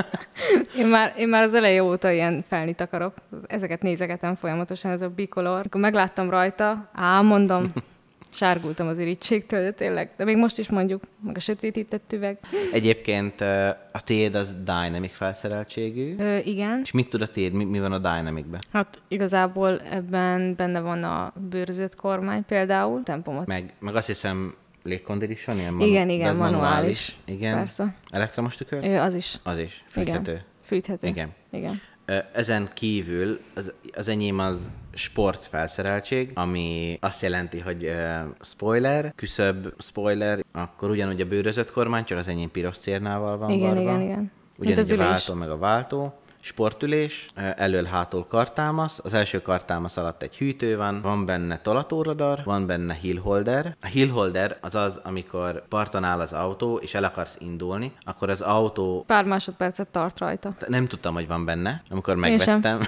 én, 0.78 0.86
már, 0.86 1.14
én 1.16 1.28
már 1.28 1.42
az 1.42 1.54
eleje 1.54 1.82
óta 1.82 2.10
ilyen 2.10 2.44
felnit 2.48 2.80
akarok. 2.80 3.14
Ezeket 3.46 3.82
nézegetem 3.82 4.34
folyamatosan, 4.34 4.90
ez 4.90 5.02
a 5.02 5.08
bicolor. 5.08 5.62
Akkor 5.66 5.80
megláttam 5.80 6.30
rajta, 6.30 6.90
á, 6.94 7.20
mondom, 7.20 7.72
sárgultam 8.38 8.86
az 8.88 8.98
irítségtől, 8.98 9.62
de 9.62 9.70
tényleg. 9.70 10.10
De 10.16 10.24
még 10.24 10.36
most 10.36 10.58
is 10.58 10.68
mondjuk, 10.70 11.02
meg 11.24 11.36
a 11.36 11.40
sötétített 11.40 12.12
üveg. 12.12 12.38
Egyébként 12.72 13.40
a 13.92 14.00
tiéd 14.04 14.34
az 14.34 14.56
Dynamic 14.64 15.16
felszereltségű, 15.16 16.14
Ö, 16.18 16.36
igen. 16.38 16.80
és 16.82 16.90
mit 16.90 17.08
tud 17.08 17.22
a 17.22 17.26
tiéd, 17.26 17.52
mi, 17.52 17.64
mi 17.64 17.80
van 17.80 17.92
a 17.92 17.98
Dynamicben? 17.98 18.60
Hát 18.72 19.00
igazából 19.08 19.80
ebben 19.80 20.54
benne 20.56 20.80
van 20.80 21.02
a 21.02 21.32
bőrözött 21.50 21.94
kormány 21.94 22.44
például, 22.44 23.02
tempomot. 23.02 23.46
Meg, 23.46 23.72
meg 23.78 23.94
azt 23.96 24.06
hiszem 24.06 24.54
légkondition, 24.82 25.56
ilyen 25.56 25.80
Igen, 25.80 26.06
de 26.06 26.12
igen, 26.12 26.28
az 26.28 26.36
manuális. 26.36 27.18
Igen. 27.24 27.54
Persze. 27.54 27.94
Elektromos 28.10 28.56
tükör? 28.56 28.84
Ö, 28.84 28.98
az 28.98 29.14
is. 29.14 29.36
Az 29.42 29.58
is. 29.58 29.84
Fűthető. 29.88 30.30
Igen. 30.32 30.44
Fűthető. 30.62 31.06
Igen. 31.06 31.30
Igen. 31.50 31.80
Ezen 32.32 32.68
kívül 32.74 33.40
az, 33.54 33.72
az 33.94 34.08
enyém 34.08 34.38
az 34.38 34.70
sport 34.94 35.44
felszereltség, 35.44 36.30
ami 36.34 36.98
azt 37.00 37.22
jelenti, 37.22 37.60
hogy 37.60 37.84
uh, 37.84 38.34
spoiler, 38.40 39.12
küszöbb 39.16 39.74
spoiler, 39.78 40.44
akkor 40.52 40.90
ugyanúgy 40.90 41.20
a 41.20 41.26
bőrözött 41.26 41.72
kormány, 41.72 42.04
csak 42.04 42.18
az 42.18 42.28
enyém 42.28 42.50
piros 42.50 42.78
cérnával 42.78 43.38
van 43.38 43.50
Igen, 43.50 43.68
varva. 43.68 43.80
igen, 43.80 44.00
igen. 44.00 44.30
Ugyanígy 44.58 44.78
az 44.78 44.90
a 44.90 44.96
váltó, 44.96 45.34
meg 45.34 45.50
a 45.50 45.58
váltó. 45.58 46.14
Sportülés, 46.40 47.28
elől-hátul 47.34 48.26
kartámasz, 48.28 49.00
az 49.04 49.14
első 49.14 49.42
kartámasz 49.42 49.96
alatt 49.96 50.22
egy 50.22 50.36
hűtő 50.36 50.76
van, 50.76 51.00
van 51.02 51.24
benne 51.24 51.58
tolatóradar, 51.60 52.40
van 52.44 52.66
benne 52.66 52.94
hillholder. 52.94 53.74
A 53.82 53.86
hillholder 53.86 54.56
az 54.60 54.74
az, 54.74 55.00
amikor 55.04 55.68
parton 55.68 56.04
áll 56.04 56.20
az 56.20 56.32
autó, 56.32 56.76
és 56.76 56.94
el 56.94 57.04
akarsz 57.04 57.36
indulni, 57.40 57.92
akkor 58.00 58.28
az 58.28 58.40
autó 58.40 59.04
Pár 59.06 59.24
másodpercet 59.24 59.88
tart 59.88 60.18
rajta. 60.18 60.54
nem 60.66 60.86
tudtam, 60.86 61.14
hogy 61.14 61.26
van 61.26 61.44
benne, 61.44 61.82
amikor 61.90 62.16
megvettem. 62.16 62.80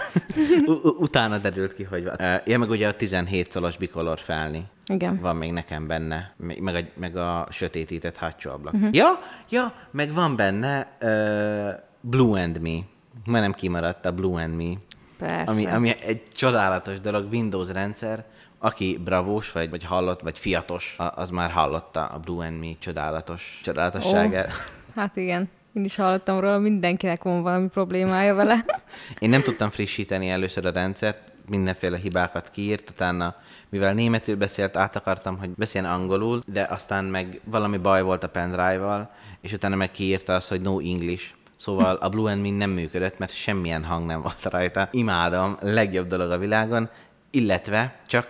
Utána 0.99 1.39
derült 1.39 1.75
ki, 1.75 1.83
hogy 1.83 2.05
van. 2.05 2.15
Uh, 2.21 2.41
Ja, 2.45 2.59
meg 2.59 2.71
ugye 2.71 2.89
a 2.89 2.93
17 2.93 3.51
szolos 3.51 3.77
bicolor 3.77 4.19
felni. 4.19 4.65
Igen. 4.87 5.21
Van 5.21 5.37
még 5.37 5.53
nekem 5.53 5.87
benne, 5.87 6.35
meg 6.37 6.75
a, 6.75 6.79
meg 7.01 7.17
a 7.17 7.47
sötétített 7.51 8.17
hátsó 8.17 8.51
ablak. 8.51 8.75
Uh-huh. 8.75 8.89
Ja, 8.93 9.09
ja, 9.49 9.73
meg 9.91 10.13
van 10.15 10.37
benne 10.37 10.97
uh, 11.01 11.81
Blue 12.01 12.43
and 12.43 12.61
Me. 12.61 12.79
Már 13.27 13.43
nem 13.43 13.53
kimaradt 13.53 14.07
a 14.07 14.13
Blue 14.13 14.43
and 14.43 14.57
Me. 14.57 14.73
Persze. 15.19 15.53
Ami, 15.53 15.67
ami 15.67 15.95
egy 16.01 16.23
csodálatos 16.33 17.01
dolog, 17.01 17.33
Windows 17.33 17.69
rendszer, 17.73 18.25
aki 18.59 19.01
bravós, 19.05 19.53
vagy, 19.53 19.71
vagy 19.71 19.85
hallott, 19.85 20.21
vagy 20.21 20.39
fiatos, 20.39 20.97
az 21.15 21.31
már 21.31 21.51
hallotta 21.51 22.05
a 22.05 22.19
Blue 22.19 22.47
and 22.47 22.59
Me 22.59 22.71
csodálatos, 22.79 23.61
csodálatosságát. 23.63 24.47
Oh. 24.47 24.53
Hát 24.95 25.17
igen. 25.17 25.49
Én 25.73 25.85
is 25.85 25.97
hallottam 25.97 26.41
róla, 26.41 26.59
mindenkinek 26.59 27.23
van 27.23 27.43
valami 27.43 27.69
problémája 27.69 28.35
vele. 28.35 28.65
Én 29.19 29.31
nem 29.31 29.43
tudtam 29.43 29.71
frissíteni 29.71 30.31
először 30.31 30.67
a 30.67 30.71
rendszert, 30.71 31.31
mindenféle 31.49 31.99
hibákat 31.99 32.51
kiírt, 32.51 32.91
utána, 32.91 33.35
mivel 33.69 33.95
németül 33.95 34.37
beszélt, 34.37 34.77
át 34.77 34.97
akartam, 34.97 35.39
hogy 35.39 35.49
beszéljen 35.49 35.93
angolul, 35.93 36.41
de 36.47 36.67
aztán 36.71 37.05
meg 37.05 37.41
valami 37.45 37.77
baj 37.77 38.03
volt 38.03 38.25
a 38.25 38.29
pendrive-val, 38.29 39.11
és 39.41 39.53
utána 39.53 39.77
meg 39.77 39.91
kiírta 39.91 40.35
azt, 40.35 40.49
hogy 40.49 40.61
no 40.61 40.79
English. 40.79 41.25
Szóval 41.61 41.97
a 41.97 42.09
Blue 42.09 42.31
and 42.33 42.41
Me 42.41 42.51
nem 42.51 42.71
működött, 42.71 43.19
mert 43.19 43.33
semmilyen 43.33 43.85
hang 43.85 44.07
nem 44.07 44.23
volt 44.23 44.43
rajta. 44.43 44.89
Imádom, 44.93 45.57
legjobb 45.61 46.07
dolog 46.07 46.31
a 46.31 46.39
világon, 46.39 46.91
illetve 47.31 48.01
csak 48.07 48.29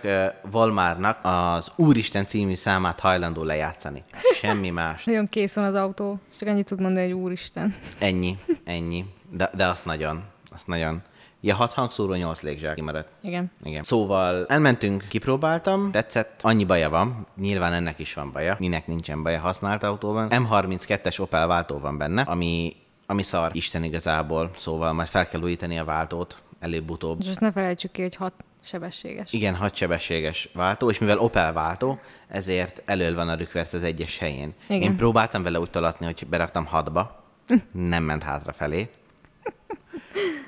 Valmárnak 0.51 1.19
az 1.21 1.71
Úristen 1.75 2.25
című 2.25 2.55
számát 2.55 2.99
hajlandó 2.99 3.43
lejátszani. 3.43 4.03
Semmi 4.35 4.69
más. 4.69 5.03
Nagyon 5.03 5.29
kész 5.29 5.55
van 5.55 5.63
az 5.63 5.75
autó, 5.75 6.19
csak 6.39 6.47
ennyit 6.47 6.65
tud 6.65 6.81
mondani, 6.81 7.11
hogy 7.11 7.21
úristen. 7.21 7.75
Ennyi, 7.99 8.37
ennyi. 8.63 9.05
De, 9.29 9.49
de 9.55 9.65
azt 9.65 9.85
nagyon, 9.85 10.23
azt 10.49 10.67
nagyon. 10.67 11.01
Ja, 11.41 11.55
hat 11.55 11.73
hangszóró, 11.73 12.13
nyolc 12.13 12.41
légzsák 12.41 12.75
kimaradt. 12.75 13.07
Igen. 13.21 13.51
Igen. 13.63 13.83
Szóval 13.83 14.45
elmentünk, 14.47 15.05
kipróbáltam, 15.09 15.91
tetszett, 15.91 16.39
annyi 16.41 16.65
baja 16.65 16.89
van, 16.89 17.27
nyilván 17.37 17.73
ennek 17.73 17.99
is 17.99 18.13
van 18.13 18.31
baja, 18.31 18.55
minek 18.59 18.87
nincsen 18.87 19.23
baja 19.23 19.39
használt 19.39 19.83
autóban. 19.83 20.27
M32-es 20.29 21.19
Opel 21.19 21.47
váltó 21.47 21.79
van 21.79 21.97
benne, 21.97 22.21
ami, 22.21 22.75
ami 23.11 23.23
szar, 23.23 23.51
Isten 23.53 23.83
igazából, 23.83 24.51
szóval 24.57 24.93
majd 24.93 25.07
fel 25.07 25.27
kell 25.27 25.41
újítani 25.41 25.79
a 25.79 25.83
váltót, 25.83 26.41
előbb-utóbb. 26.59 27.21
És 27.21 27.27
azt 27.27 27.39
ne 27.39 27.51
felejtsük 27.51 27.91
ki, 27.91 28.01
hogy 28.01 28.15
hat, 28.15 28.33
sebességes. 28.63 29.33
Igen, 29.33 29.55
hadsebességes 29.55 30.49
váltó, 30.53 30.89
és 30.89 30.99
mivel 30.99 31.19
Opel 31.19 31.53
váltó, 31.53 31.99
ezért 32.27 32.81
elől 32.85 33.15
van 33.15 33.29
a 33.29 33.35
rükverc 33.35 33.73
az 33.73 33.83
egyes 33.83 34.17
helyén. 34.17 34.53
Igen. 34.67 34.81
Én 34.81 34.95
próbáltam 34.95 35.43
vele 35.43 35.59
úgy 35.59 35.69
tolatni, 35.69 36.05
hogy 36.05 36.27
beraktam 36.29 36.65
hatba, 36.65 37.23
nem 37.71 38.03
ment 38.03 38.23
hátrafelé. 38.23 38.89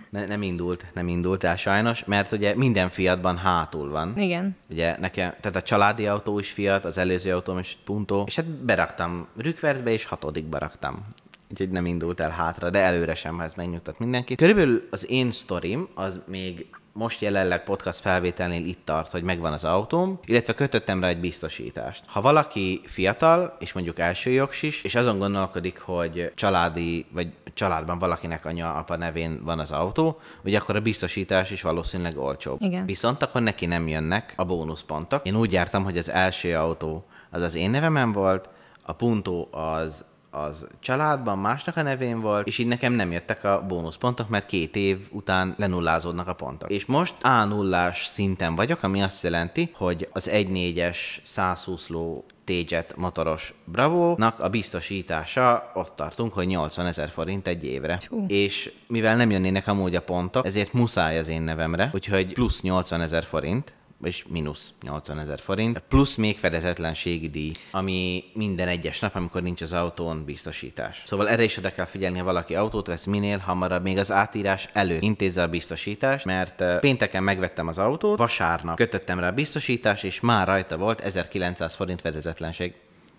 Ne, 0.09 0.25
nem 0.25 0.41
indult, 0.41 0.85
nem 0.93 1.07
indult 1.07 1.43
el 1.43 1.57
sajnos, 1.57 2.03
mert 2.03 2.31
ugye 2.31 2.55
minden 2.55 2.89
Fiatban 2.89 3.37
hátul 3.37 3.89
van. 3.89 4.17
Igen. 4.17 4.55
Ugye 4.69 4.97
nekem, 4.99 5.33
tehát 5.41 5.57
a 5.57 5.61
családi 5.61 6.07
autó 6.07 6.39
is 6.39 6.51
Fiat, 6.51 6.85
az 6.85 6.97
előző 6.97 7.33
autóm 7.33 7.57
is 7.57 7.77
Punto, 7.83 8.23
és 8.27 8.35
hát 8.35 8.45
beraktam 8.45 9.27
rükvercbe, 9.37 9.91
és 9.91 10.05
hatodikba 10.05 10.57
raktam. 10.57 11.05
Úgyhogy 11.53 11.69
nem 11.69 11.85
indult 11.85 12.19
el 12.19 12.29
hátra, 12.29 12.69
de 12.69 12.79
előre 12.79 13.15
sem, 13.15 13.37
ha 13.37 13.43
ez 13.43 13.53
megnyugtat 13.53 13.99
mindenkit. 13.99 14.37
Körülbelül 14.37 14.87
az 14.91 15.09
én 15.09 15.31
sztorim, 15.31 15.87
az 15.95 16.19
még 16.25 16.65
most 16.93 17.21
jelenleg 17.21 17.63
podcast 17.63 17.99
felvételnél 17.99 18.65
itt 18.65 18.85
tart, 18.85 19.11
hogy 19.11 19.23
megvan 19.23 19.53
az 19.53 19.63
autóm, 19.63 20.19
illetve 20.25 20.53
kötöttem 20.53 21.01
rá 21.01 21.07
egy 21.07 21.19
biztosítást. 21.19 22.03
Ha 22.05 22.21
valaki 22.21 22.81
fiatal, 22.85 23.57
és 23.59 23.73
mondjuk 23.73 23.99
első 23.99 24.29
jogsis, 24.31 24.83
és 24.83 24.95
azon 24.95 25.17
gondolkodik, 25.17 25.79
hogy 25.79 26.31
családi, 26.35 27.05
vagy 27.11 27.27
családban 27.53 27.99
valakinek 27.99 28.45
anya, 28.45 28.73
apa 28.73 28.95
nevén 28.95 29.43
van 29.43 29.59
az 29.59 29.71
autó, 29.71 30.19
ugye 30.43 30.57
akkor 30.57 30.75
a 30.75 30.81
biztosítás 30.81 31.51
is 31.51 31.61
valószínűleg 31.61 32.17
olcsóbb. 32.17 32.57
Igen. 32.61 32.85
Viszont 32.85 33.23
akkor 33.23 33.41
neki 33.41 33.65
nem 33.65 33.87
jönnek 33.87 34.33
a 34.35 34.43
bónuszpontok. 34.43 35.25
Én 35.25 35.35
úgy 35.35 35.51
jártam, 35.51 35.83
hogy 35.83 35.97
az 35.97 36.09
első 36.09 36.55
autó 36.55 37.05
az 37.29 37.41
az 37.41 37.55
én 37.55 37.69
nevemen 37.69 38.11
volt, 38.11 38.49
a 38.85 38.93
Punto 38.93 39.47
az 39.51 40.05
az 40.33 40.67
családban 40.79 41.37
másnak 41.37 41.77
a 41.77 41.81
nevén 41.81 42.21
volt, 42.21 42.47
és 42.47 42.57
így 42.57 42.67
nekem 42.67 42.93
nem 42.93 43.11
jöttek 43.11 43.43
a 43.43 43.65
bónuszpontok, 43.67 44.29
mert 44.29 44.45
két 44.45 44.75
év 44.75 45.07
után 45.11 45.53
lenullázódnak 45.57 46.27
a 46.27 46.33
pontok. 46.33 46.69
És 46.71 46.85
most 46.85 47.13
a 47.23 47.43
0 47.45 47.91
szinten 47.93 48.55
vagyok, 48.55 48.83
ami 48.83 49.01
azt 49.01 49.23
jelenti, 49.23 49.71
hogy 49.73 50.09
az 50.11 50.29
1.4-es 50.29 50.97
120 51.23 51.87
ló 51.87 52.25
T-Jet 52.43 52.95
motoros 52.97 53.53
Bravo-nak 53.65 54.39
a 54.39 54.49
biztosítása, 54.49 55.71
ott 55.73 55.95
tartunk, 55.95 56.33
hogy 56.33 56.47
80 56.47 56.85
ezer 56.85 57.09
forint 57.09 57.47
egy 57.47 57.65
évre. 57.65 57.99
Hú. 58.09 58.25
És 58.27 58.71
mivel 58.87 59.15
nem 59.15 59.31
jönnének 59.31 59.67
amúgy 59.67 59.95
a 59.95 60.01
pontok, 60.01 60.45
ezért 60.45 60.73
muszáj 60.73 61.19
az 61.19 61.27
én 61.27 61.41
nevemre, 61.41 61.89
úgyhogy 61.93 62.33
plusz 62.33 62.61
80 62.61 63.01
ezer 63.01 63.23
forint, 63.23 63.73
és 64.03 64.25
mínusz 64.29 64.69
80 64.81 65.19
ezer 65.19 65.39
forint, 65.39 65.79
plusz 65.79 66.15
még 66.15 66.39
fedezetlenségi 66.39 67.29
díj, 67.29 67.51
ami 67.71 68.23
minden 68.33 68.67
egyes 68.67 68.99
nap, 68.99 69.15
amikor 69.15 69.41
nincs 69.41 69.61
az 69.61 69.73
autón 69.73 70.23
biztosítás. 70.25 71.03
Szóval 71.05 71.29
erre 71.29 71.43
is 71.43 71.57
oda 71.57 71.71
kell 71.71 71.85
figyelni, 71.85 72.17
ha 72.17 72.23
valaki 72.23 72.55
autót 72.55 72.87
vesz 72.87 73.05
minél 73.05 73.37
hamarabb, 73.37 73.83
még 73.83 73.97
az 73.97 74.11
átírás 74.11 74.69
előtt 74.73 75.01
intézze 75.01 75.41
a 75.41 75.47
biztosítást, 75.47 76.25
mert 76.25 76.79
pénteken 76.79 77.23
megvettem 77.23 77.67
az 77.67 77.77
autót, 77.77 78.17
vasárnap 78.17 78.75
kötöttem 78.75 79.19
rá 79.19 79.27
a 79.27 79.31
biztosítást, 79.31 80.03
és 80.03 80.19
már 80.19 80.47
rajta 80.47 80.77
volt 80.77 81.01
1900 81.01 81.75
forint 81.75 82.01
fedezetlenség. 82.01 82.73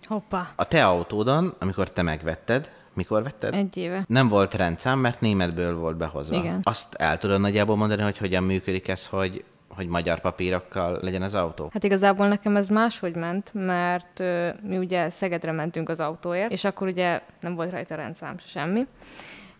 Hoppá. 0.07 0.53
A 0.55 0.67
te 0.67 0.85
autódon, 0.85 1.55
amikor 1.59 1.89
te 1.89 2.01
megvetted, 2.01 2.71
mikor 2.93 3.23
vetted? 3.23 3.53
Egy 3.53 3.77
éve. 3.77 4.05
Nem 4.07 4.27
volt 4.27 4.53
rendszám, 4.53 4.99
mert 4.99 5.21
németből 5.21 5.75
volt 5.75 5.97
behozva. 5.97 6.37
Igen. 6.37 6.59
Azt 6.63 6.93
el 6.93 7.17
tudod 7.17 7.39
nagyjából 7.39 7.75
mondani, 7.75 8.01
hogy 8.01 8.17
hogyan 8.17 8.43
működik 8.43 8.87
ez, 8.87 9.05
hogy, 9.05 9.43
hogy 9.75 9.87
magyar 9.87 10.19
papírokkal 10.19 10.99
legyen 11.01 11.21
az 11.21 11.33
autó? 11.33 11.69
Hát 11.73 11.83
igazából 11.83 12.27
nekem 12.27 12.55
ez 12.55 12.67
máshogy 12.67 13.15
ment, 13.15 13.49
mert 13.53 14.19
ö, 14.19 14.49
mi 14.61 14.77
ugye 14.77 15.09
Szegedre 15.09 15.51
mentünk 15.51 15.89
az 15.89 15.99
autóért, 15.99 16.51
és 16.51 16.63
akkor 16.63 16.87
ugye 16.87 17.21
nem 17.39 17.55
volt 17.55 17.71
rajta 17.71 17.95
rendszám 17.95 18.37
se 18.37 18.47
semmi, 18.47 18.87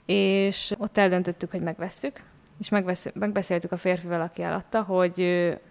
és 0.06 0.74
ott 0.78 0.98
eldöntöttük, 0.98 1.52
hogy 1.52 1.62
megvesszük, 1.62 2.24
és 2.60 2.70
megvesz, 2.70 3.12
megbeszéltük 3.14 3.72
a 3.72 3.78
férfivel, 3.78 4.22
aki 4.22 4.44
eladta, 4.44 4.82
hogy 4.82 5.20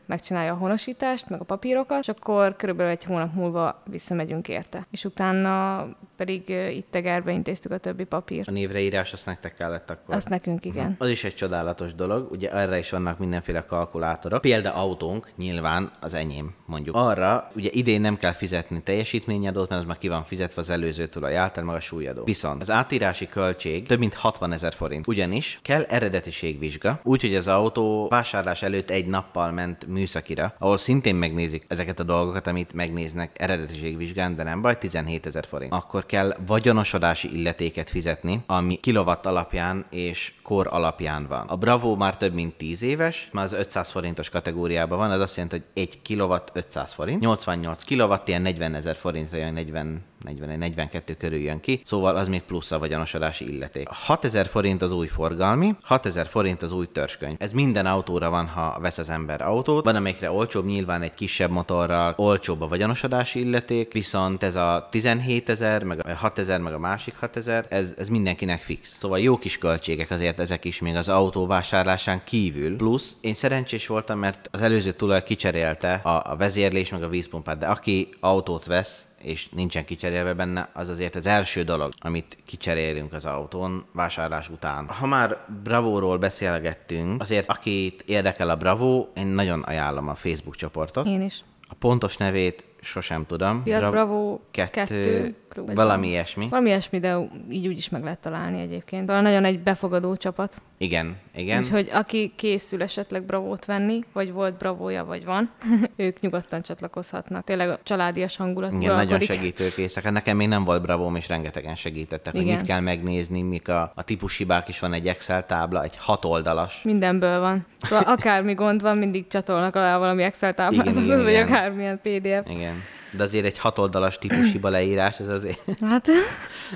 megcsinálja 0.06 0.52
a 0.52 0.56
honosítást, 0.56 1.28
meg 1.28 1.40
a 1.40 1.44
papírokat, 1.44 2.00
és 2.00 2.08
akkor 2.08 2.56
körülbelül 2.56 2.92
egy 2.92 3.04
hónap 3.04 3.34
múlva 3.34 3.82
visszamegyünk 3.90 4.48
érte. 4.48 4.86
És 4.90 5.04
utána 5.04 5.86
pedig 6.16 6.48
itt 6.48 6.90
Tegerbe 6.90 7.32
intéztük 7.32 7.72
a 7.72 7.78
többi 7.78 8.04
papírt. 8.04 8.48
A 8.48 8.50
névreírás 8.50 9.12
azt 9.12 9.26
nektek 9.26 9.54
kellett 9.54 9.90
akkor? 9.90 10.14
Azt 10.14 10.28
nekünk 10.28 10.64
igen. 10.64 10.96
Az 10.98 11.08
is 11.08 11.24
egy 11.24 11.34
csodálatos 11.34 11.94
dolog, 11.94 12.30
ugye 12.30 12.52
erre 12.52 12.78
is 12.78 12.90
vannak 12.90 13.18
mindenféle 13.18 13.64
kalkulátorok. 13.64 14.40
Példa 14.40 14.74
autónk, 14.74 15.32
nyilván 15.36 15.90
az 16.00 16.14
enyém, 16.14 16.54
mondjuk. 16.66 16.96
Arra 16.96 17.50
ugye 17.54 17.68
idén 17.72 18.00
nem 18.00 18.16
kell 18.16 18.32
fizetni 18.32 18.82
teljesítményadót, 18.82 19.68
mert 19.68 19.80
az 19.80 19.86
már 19.86 19.98
ki 19.98 20.08
van 20.08 20.24
fizetve 20.24 20.60
az 20.60 20.70
előző 20.70 21.06
tulaj 21.06 21.36
által, 21.36 21.64
meg 21.64 21.74
a 21.74 21.80
súlyadó. 21.80 22.24
Viszont 22.24 22.60
az 22.60 22.70
átírási 22.70 23.28
költség 23.28 23.86
több 23.86 23.98
mint 23.98 24.14
60 24.14 24.52
ezer 24.52 24.72
forint. 24.72 25.06
Ugyanis 25.06 25.58
kell 25.62 25.82
eredetiségvizsga, 25.82 27.00
úgyhogy 27.02 27.34
az 27.34 27.48
autó 27.48 28.08
vásárlás 28.08 28.62
előtt 28.62 28.90
egy 28.90 29.06
nappal 29.06 29.52
ment 29.52 29.86
műszakira, 29.94 30.54
ahol 30.58 30.76
szintén 30.76 31.14
megnézik 31.14 31.64
ezeket 31.68 32.00
a 32.00 32.04
dolgokat, 32.04 32.46
amit 32.46 32.72
megnéznek 32.72 33.30
eredetiségvizsgán, 33.40 34.36
de 34.36 34.42
nem 34.42 34.60
baj, 34.60 34.78
17 34.78 35.26
ezer 35.26 35.46
forint. 35.46 35.72
Akkor 35.72 36.06
kell 36.06 36.36
vagyonosodási 36.46 37.38
illetéket 37.38 37.90
fizetni, 37.90 38.42
ami 38.46 38.76
kilowatt 38.76 39.26
alapján 39.26 39.86
és 39.90 40.34
kor 40.42 40.66
alapján 40.70 41.26
van. 41.26 41.46
A 41.48 41.56
Bravo 41.56 41.96
már 41.96 42.16
több 42.16 42.34
mint 42.34 42.54
10 42.54 42.82
éves, 42.82 43.28
már 43.32 43.44
az 43.44 43.52
500 43.52 43.90
forintos 43.90 44.28
kategóriában 44.28 44.98
van, 44.98 45.12
ez 45.12 45.20
azt 45.20 45.36
jelenti, 45.36 45.56
hogy 45.56 45.82
1 45.82 46.02
kilowatt 46.02 46.50
500 46.52 46.92
forint, 46.92 47.20
88 47.20 47.84
kilowatt 47.84 48.28
ilyen 48.28 48.42
40 48.42 48.74
ezer 48.74 48.96
forintra 48.96 49.36
jön, 49.36 49.52
40 49.52 50.02
41, 50.24 50.58
42 50.58 51.14
körül 51.14 51.38
jön 51.38 51.60
ki, 51.60 51.80
szóval 51.84 52.16
az 52.16 52.28
még 52.28 52.42
plusz 52.42 52.70
a 52.70 52.78
vagyonosodási 52.78 53.54
illeték. 53.54 53.88
6000 53.88 54.46
forint 54.46 54.82
az 54.82 54.92
új 54.92 55.06
forgalmi, 55.06 55.74
6000 55.82 56.26
forint 56.26 56.62
az 56.62 56.72
új 56.72 56.86
törzskönyv. 56.92 57.36
Ez 57.38 57.52
minden 57.52 57.86
autóra 57.86 58.30
van, 58.30 58.46
ha 58.46 58.78
vesz 58.80 58.98
az 58.98 59.10
ember 59.10 59.42
autót. 59.42 59.84
Van, 59.84 59.96
amikre 59.96 60.30
olcsóbb, 60.30 60.66
nyilván 60.66 61.02
egy 61.02 61.14
kisebb 61.14 61.50
motorral 61.50 62.14
olcsóbb 62.16 62.60
a 62.60 62.68
vagyonosodási 62.68 63.40
illeték, 63.40 63.92
viszont 63.92 64.42
ez 64.42 64.56
a 64.56 64.86
17 64.90 65.48
ezer, 65.48 65.82
meg 65.82 66.06
a 66.06 66.14
6000, 66.14 66.60
meg 66.60 66.72
a 66.72 66.78
másik 66.78 67.14
6000, 67.18 67.66
ez, 67.68 67.94
ez 67.98 68.08
mindenkinek 68.08 68.62
fix. 68.62 68.96
Szóval 69.00 69.20
jó 69.20 69.38
kis 69.38 69.58
költségek 69.58 70.10
azért 70.10 70.38
ezek 70.38 70.64
is 70.64 70.80
még 70.80 70.94
az 70.94 71.08
autó 71.08 71.46
vásárlásán 71.46 72.22
kívül. 72.24 72.76
Plusz 72.76 73.16
én 73.20 73.34
szerencsés 73.34 73.86
voltam, 73.86 74.18
mert 74.18 74.48
az 74.52 74.62
előző 74.62 74.92
tulaj 74.92 75.22
kicserélte 75.22 75.92
a, 75.94 76.30
a 76.30 76.36
vezérlés, 76.36 76.90
meg 76.90 77.02
a 77.02 77.08
vízpumpát, 77.08 77.58
de 77.58 77.66
aki 77.66 78.08
autót 78.20 78.64
vesz, 78.64 79.06
és 79.24 79.48
nincsen 79.48 79.84
kicserélve 79.84 80.34
benne, 80.34 80.70
az 80.72 80.88
azért 80.88 81.14
az 81.14 81.26
első 81.26 81.62
dolog, 81.62 81.92
amit 81.98 82.38
kicserélünk 82.44 83.12
az 83.12 83.24
autón 83.24 83.84
vásárlás 83.92 84.48
után. 84.48 84.86
Ha 84.86 85.06
már 85.06 85.38
Bravo-ról 85.62 86.18
beszélgettünk, 86.18 87.20
azért 87.20 87.48
akit 87.48 88.02
érdekel 88.06 88.50
a 88.50 88.56
Bravo, 88.56 89.06
én 89.16 89.26
nagyon 89.26 89.62
ajánlom 89.62 90.08
a 90.08 90.14
Facebook 90.14 90.56
csoportot. 90.56 91.06
Én 91.06 91.22
is. 91.22 91.44
A 91.68 91.74
pontos 91.74 92.16
nevét 92.16 92.64
sosem 92.84 93.26
tudom. 93.26 93.62
Fiat 93.64 93.78
Bra- 93.80 93.90
Bravo 93.90 94.38
kettő, 94.50 94.70
kettő, 94.70 95.34
klub, 95.48 95.66
vagy 95.66 95.74
valami 95.74 96.08
ilyesmi. 96.08 96.46
Valami 96.48 96.68
ilyesmi, 96.68 96.98
de 97.00 97.16
így 97.50 97.66
úgy 97.66 97.78
is 97.78 97.88
meg 97.88 98.02
lehet 98.02 98.18
találni 98.18 98.60
egyébként. 98.60 99.06
Talán 99.06 99.22
nagyon 99.22 99.44
egy 99.44 99.60
befogadó 99.60 100.16
csapat. 100.16 100.56
Igen, 100.78 101.16
igen. 101.34 101.62
Úgyhogy 101.62 101.90
aki 101.92 102.32
készül 102.36 102.82
esetleg 102.82 103.22
Bravót 103.22 103.64
venni, 103.64 104.00
vagy 104.12 104.32
volt 104.32 104.56
Bravója, 104.58 105.04
vagy 105.04 105.24
van, 105.24 105.50
ők 105.96 106.20
nyugodtan 106.20 106.62
csatlakozhatnak. 106.62 107.44
Tényleg 107.44 107.68
a 107.68 107.78
családias 107.82 108.36
hangulat 108.36 108.72
Igen, 108.72 108.80
nagyon 108.80 109.06
uralkodik. 109.06 109.28
segítőkészek. 109.28 110.02
Hát 110.02 110.12
Nekem 110.12 110.36
még 110.36 110.48
nem 110.48 110.64
volt 110.64 110.82
Bravóm, 110.82 111.16
és 111.16 111.28
rengetegen 111.28 111.74
segítettek, 111.74 112.32
hogy 112.32 112.42
Igen. 112.42 112.56
mit 112.56 112.66
kell 112.66 112.80
megnézni, 112.80 113.42
mik 113.42 113.68
a, 113.68 113.92
a 113.94 114.02
típushibák 114.02 114.68
is 114.68 114.78
van 114.78 114.92
egy 114.92 115.06
Excel 115.08 115.46
tábla, 115.46 115.82
egy 115.82 115.96
hat 115.96 116.24
oldalas. 116.24 116.80
Mindenből 116.82 117.40
van. 117.40 117.66
Szóval 117.82 118.04
akármi 118.14 118.54
gond 118.54 118.82
van, 118.82 118.98
mindig 118.98 119.26
csatolnak 119.26 119.76
alá 119.76 119.98
valami 119.98 120.22
Excel 120.22 120.52
igen, 120.70 121.22
vagy 121.22 121.34
akármilyen 121.34 122.00
PDF. 122.02 122.50
Igen. 122.50 122.73
De 123.16 123.22
azért 123.22 123.44
egy 123.44 123.58
hatoldalas 123.58 124.18
típushiba 124.18 124.68
leírás, 124.78 125.18
ez 125.18 125.28
azért 125.28 125.60
Hát 125.80 126.08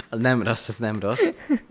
az 0.08 0.18
nem 0.28 0.42
rossz, 0.42 0.68
ez 0.68 0.76
nem 0.76 1.00
rossz. 1.00 1.22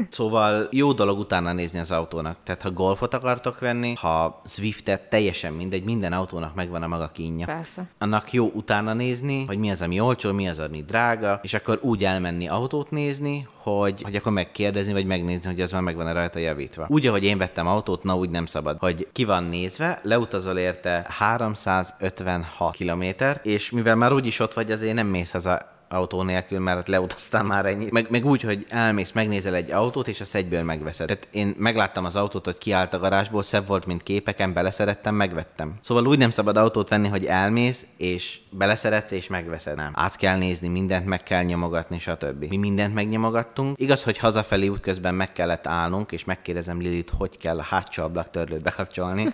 Szóval 0.10 0.68
jó 0.72 0.94
dolog 0.94 1.20
utána 1.20 1.54
nézni 1.54 1.80
az 1.80 1.92
autónak. 1.92 2.38
Tehát 2.44 2.62
ha 2.62 2.72
Golfot 2.72 3.14
akartok 3.14 3.60
venni, 3.60 3.94
ha 3.94 4.42
Swiftet, 4.46 5.10
teljesen 5.10 5.54
mindegy, 5.54 5.84
minden 5.84 6.14
autónak 6.14 6.56
megvan 6.56 6.84
a 6.84 6.88
maga 6.88 7.08
kínja. 7.08 7.46
persze. 7.46 7.88
Annak 7.98 8.34
jó 8.34 8.52
utána 8.54 8.94
nézni, 8.94 9.46
hogy 9.46 9.58
mi 9.58 9.72
az, 9.72 9.82
ami 9.82 10.00
olcsó, 10.00 10.32
mi 10.32 10.48
az, 10.48 10.60
ami 10.60 10.84
drága, 10.84 11.40
és 11.44 11.54
akkor 11.54 11.80
úgy 11.82 12.04
elmenni 12.04 12.48
autót 12.48 12.92
nézni, 12.92 13.48
hogy, 13.74 14.02
hogy 14.02 14.16
akkor 14.16 14.32
megkérdezni, 14.32 14.94
vagy 14.94 15.06
megnézni, 15.06 15.46
hogy 15.46 15.62
az 15.62 15.72
már 15.72 15.82
megvan-e 15.82 16.12
rajta 16.12 16.40
javítva. 16.40 16.86
Úgy, 16.90 17.08
ahogy 17.08 17.24
én 17.24 17.38
vettem 17.38 17.68
autót, 17.68 18.04
na 18.04 18.16
úgy 18.16 18.30
nem 18.30 18.46
szabad, 18.46 18.78
hogy 18.80 19.08
ki 19.12 19.24
van 19.24 19.44
nézve, 19.44 20.00
leutazol 20.04 20.58
érte 20.58 21.06
356 21.10 22.76
kilométert, 22.76 23.46
és 23.46 23.72
mivel 23.72 23.96
már 23.96 24.14
úgyis 24.14 24.40
ott 24.40 24.54
vagy, 24.58 24.72
azért 24.72 24.94
nem 24.94 25.08
mész 25.08 25.32
haza 25.32 25.76
autó 25.90 26.22
nélkül, 26.22 26.60
mert 26.60 26.88
leutaztál 26.88 27.44
már 27.44 27.66
ennyit. 27.66 27.92
Meg, 27.92 28.08
meg 28.10 28.26
úgy, 28.26 28.42
hogy 28.42 28.66
elmész, 28.70 29.12
megnézel 29.12 29.56
egy 29.56 29.72
autót, 29.72 30.08
és 30.08 30.22
azt 30.22 30.36
egyből 30.36 30.64
megveszed. 30.64 31.08
Tehát 31.08 31.28
én 31.32 31.56
megláttam 31.58 32.06
az 32.06 32.16
autót, 32.16 32.46
hogy 32.46 32.58
kiállt 32.58 32.94
a 32.94 33.00
garázsból, 33.00 33.44
szebb 33.44 33.68
volt, 33.68 33.86
mint 33.86 34.04
képeken, 34.04 34.54
beleszerettem, 34.54 35.16
megvettem. 35.16 35.74
Szóval 35.84 36.08
úgy 36.08 36.18
nem 36.18 36.32
szabad 36.32 36.58
autót 36.58 36.90
venni, 36.90 37.08
hogy 37.08 37.26
elmész, 37.26 37.86
és 37.98 38.40
beleszeretsz, 38.50 39.12
és 39.12 39.28
megveszed. 39.28 39.76
Nem. 39.76 39.92
Át 39.94 40.16
kell 40.16 40.38
nézni, 40.38 40.68
mindent 40.68 41.06
meg 41.06 41.24
kell 41.24 41.44
nyomogatni, 41.44 42.00
stb. 42.00 42.46
Mi 42.50 42.58
mindent 42.58 42.94
megnyomogattunk. 42.94 43.80
Igaz, 43.80 44.04
hogy 44.04 44.18
hazafelé 44.18 44.68
útközben 44.68 45.16
meg 45.16 45.32
kellett 45.32 45.68
állnunk, 45.68 46.12
és 46.12 46.26
megkérdezem 46.26 46.80
Lilit, 46.82 47.12
hogy 47.18 47.38
kell 47.38 47.60
a 47.60 47.64
hátsó 47.64 48.04
ablaktörlőt 48.04 48.64
bekapcsolni. 48.64 49.34